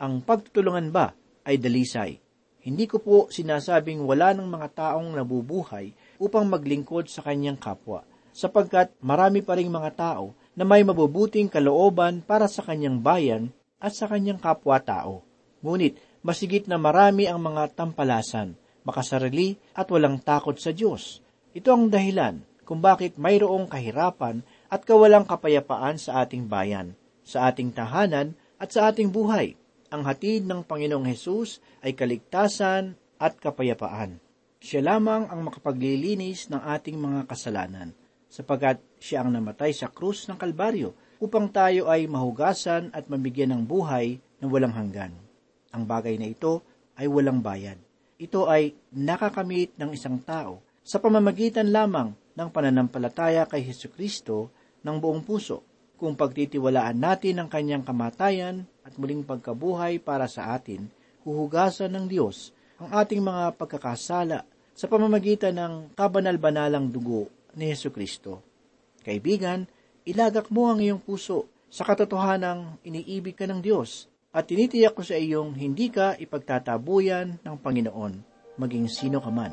ang 0.00 0.24
pagtutulungan 0.24 0.88
ba 0.88 1.12
ay 1.44 1.60
dalisay? 1.60 2.16
Hindi 2.64 2.88
ko 2.88 3.04
po 3.04 3.16
sinasabing 3.28 4.00
wala 4.08 4.32
ng 4.32 4.48
mga 4.48 4.68
taong 4.72 5.12
nabubuhay 5.12 5.92
upang 6.16 6.48
maglingkod 6.48 7.08
sa 7.12 7.20
kanyang 7.20 7.60
kapwa, 7.60 8.00
sapagkat 8.32 8.96
marami 9.04 9.44
pa 9.44 9.60
ring 9.60 9.68
mga 9.68 9.92
tao 9.92 10.32
na 10.56 10.64
may 10.64 10.80
mabubuting 10.80 11.52
kalooban 11.52 12.24
para 12.24 12.48
sa 12.48 12.64
kanyang 12.64 13.00
bayan 13.00 13.52
at 13.76 13.92
sa 13.92 14.08
kanyang 14.08 14.40
kapwa-tao. 14.40 15.20
Ngunit, 15.60 16.00
masigit 16.24 16.64
na 16.64 16.80
marami 16.80 17.28
ang 17.28 17.40
mga 17.40 17.76
tampalasan, 17.76 18.56
makasarili 18.84 19.60
at 19.76 19.88
walang 19.92 20.20
takot 20.20 20.56
sa 20.56 20.72
Diyos. 20.72 21.20
Ito 21.52 21.76
ang 21.76 21.92
dahilan 21.92 22.44
kung 22.64 22.80
bakit 22.80 23.20
mayroong 23.20 23.68
kahirapan 23.68 24.44
at 24.72 24.84
kawalang 24.84 25.28
kapayapaan 25.28 26.00
sa 26.00 26.24
ating 26.24 26.48
bayan, 26.48 26.96
sa 27.24 27.52
ating 27.52 27.72
tahanan 27.72 28.36
at 28.60 28.72
sa 28.72 28.88
ating 28.92 29.12
buhay. 29.12 29.60
Ang 29.90 30.06
hatid 30.06 30.46
ng 30.46 30.62
Panginoong 30.62 31.02
Hesus 31.02 31.58
ay 31.82 31.98
kaligtasan 31.98 32.94
at 33.18 33.34
kapayapaan. 33.42 34.22
Siya 34.62 34.86
lamang 34.86 35.26
ang 35.26 35.42
makapaglilinis 35.42 36.46
ng 36.46 36.62
ating 36.62 36.94
mga 36.94 37.26
kasalanan, 37.26 37.90
sapagkat 38.30 38.78
siya 39.02 39.26
ang 39.26 39.34
namatay 39.34 39.74
sa 39.74 39.90
krus 39.90 40.30
ng 40.30 40.38
Kalbaryo 40.38 40.94
upang 41.18 41.50
tayo 41.50 41.90
ay 41.90 42.06
mahugasan 42.06 42.94
at 42.94 43.10
mabigyan 43.10 43.50
ng 43.50 43.62
buhay 43.66 44.22
na 44.38 44.46
walang 44.46 44.70
hanggan. 44.78 45.10
Ang 45.74 45.82
bagay 45.90 46.14
na 46.22 46.30
ito 46.30 46.62
ay 46.94 47.10
walang 47.10 47.42
bayad. 47.42 47.82
Ito 48.14 48.46
ay 48.46 48.78
nakakamit 48.94 49.74
ng 49.74 49.90
isang 49.90 50.22
tao 50.22 50.62
sa 50.86 51.02
pamamagitan 51.02 51.74
lamang 51.74 52.14
ng 52.38 52.48
pananampalataya 52.54 53.42
kay 53.50 53.66
Heso 53.66 53.90
Kristo 53.90 54.54
ng 54.86 55.02
buong 55.02 55.26
puso, 55.26 55.66
kung 55.98 56.14
pagtitiwalaan 56.14 56.94
natin 56.94 57.42
ang 57.42 57.48
kanyang 57.50 57.82
kamatayan 57.82 58.69
at 58.84 58.92
muling 58.96 59.24
pagkabuhay 59.26 60.00
para 60.00 60.26
sa 60.26 60.56
atin, 60.56 60.88
huhugasan 61.24 61.92
ng 61.92 62.06
Diyos 62.08 62.52
ang 62.80 62.90
ating 63.04 63.20
mga 63.20 63.56
pagkakasala 63.60 64.44
sa 64.72 64.86
pamamagitan 64.88 65.52
ng 65.52 65.74
kabanal-banalang 65.92 66.88
dugo 66.88 67.28
ni 67.52 67.68
Yesu 67.68 67.92
Kristo. 67.92 68.40
Kaibigan, 69.04 69.68
ilagak 70.08 70.48
mo 70.48 70.72
ang 70.72 70.80
iyong 70.80 71.00
puso 71.00 71.48
sa 71.68 71.84
katotohanang 71.84 72.80
iniibig 72.82 73.36
ka 73.36 73.44
ng 73.44 73.60
Diyos 73.60 74.08
at 74.32 74.48
tinitiyak 74.48 74.96
ko 74.96 75.02
sa 75.04 75.18
iyong 75.18 75.52
hindi 75.58 75.90
ka 75.90 76.16
ipagtatabuyan 76.16 77.42
ng 77.42 77.56
Panginoon, 77.60 78.12
maging 78.56 78.86
sino 78.88 79.18
ka 79.20 79.28
man. 79.28 79.52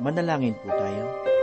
Manalangin 0.00 0.56
po 0.60 0.68
tayo. 0.74 1.35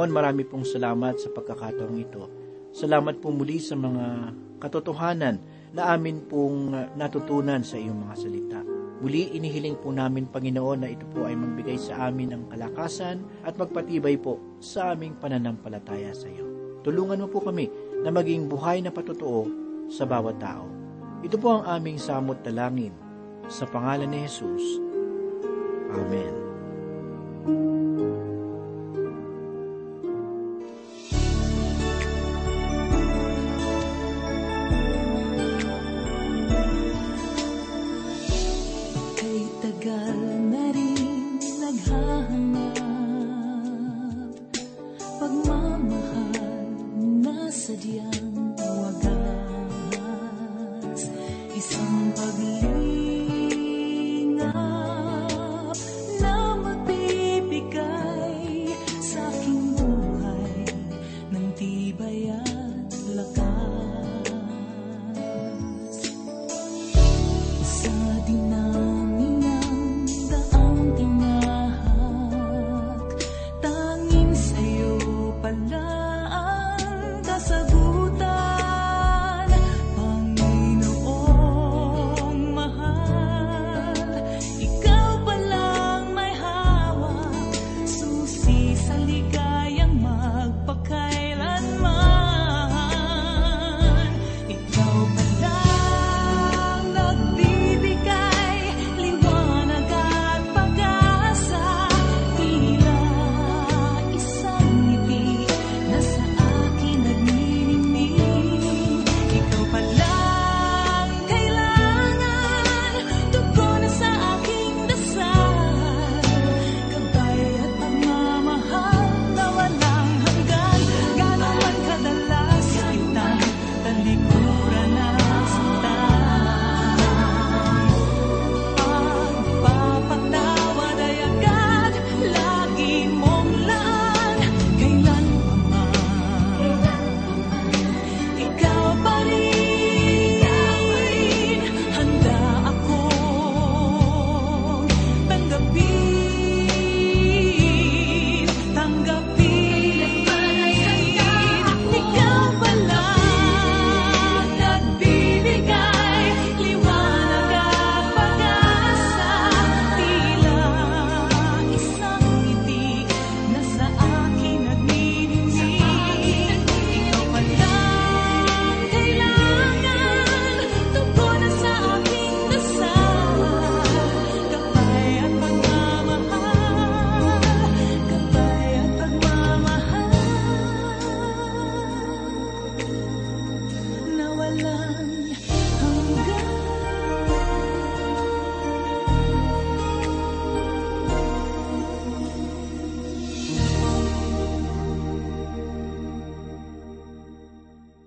Panginoon, 0.00 0.16
marami 0.16 0.48
pong 0.48 0.64
salamat 0.64 1.20
sa 1.20 1.28
pagkakataong 1.28 2.00
ito. 2.00 2.24
Salamat 2.72 3.20
po 3.20 3.36
muli 3.36 3.60
sa 3.60 3.76
mga 3.76 4.32
katotohanan 4.56 5.36
na 5.76 5.92
amin 5.92 6.24
pong 6.24 6.72
natutunan 6.96 7.60
sa 7.60 7.76
iyong 7.76 8.08
mga 8.08 8.16
salita. 8.16 8.64
Muli 9.04 9.36
inihiling 9.36 9.76
po 9.76 9.92
namin, 9.92 10.24
Panginoon, 10.24 10.80
na 10.80 10.88
ito 10.88 11.04
po 11.12 11.28
ay 11.28 11.36
magbigay 11.36 11.76
sa 11.76 12.08
amin 12.08 12.32
ng 12.32 12.48
kalakasan 12.48 13.28
at 13.44 13.60
magpatibay 13.60 14.16
po 14.16 14.40
sa 14.56 14.96
aming 14.96 15.20
pananampalataya 15.20 16.16
sa 16.16 16.32
iyo. 16.32 16.48
Tulungan 16.80 17.20
mo 17.20 17.28
po 17.28 17.44
kami 17.44 17.68
na 18.00 18.08
maging 18.08 18.48
buhay 18.48 18.80
na 18.80 18.88
patotoo 18.88 19.52
sa 19.92 20.08
bawat 20.08 20.40
tao. 20.40 20.64
Ito 21.20 21.36
po 21.36 21.60
ang 21.60 21.68
aming 21.76 22.00
samot 22.00 22.40
dalangin 22.40 22.96
sa 23.52 23.68
pangalan 23.68 24.08
ni 24.08 24.24
Jesus. 24.24 24.80
Amen. 25.92 26.32
Kay 27.44 27.79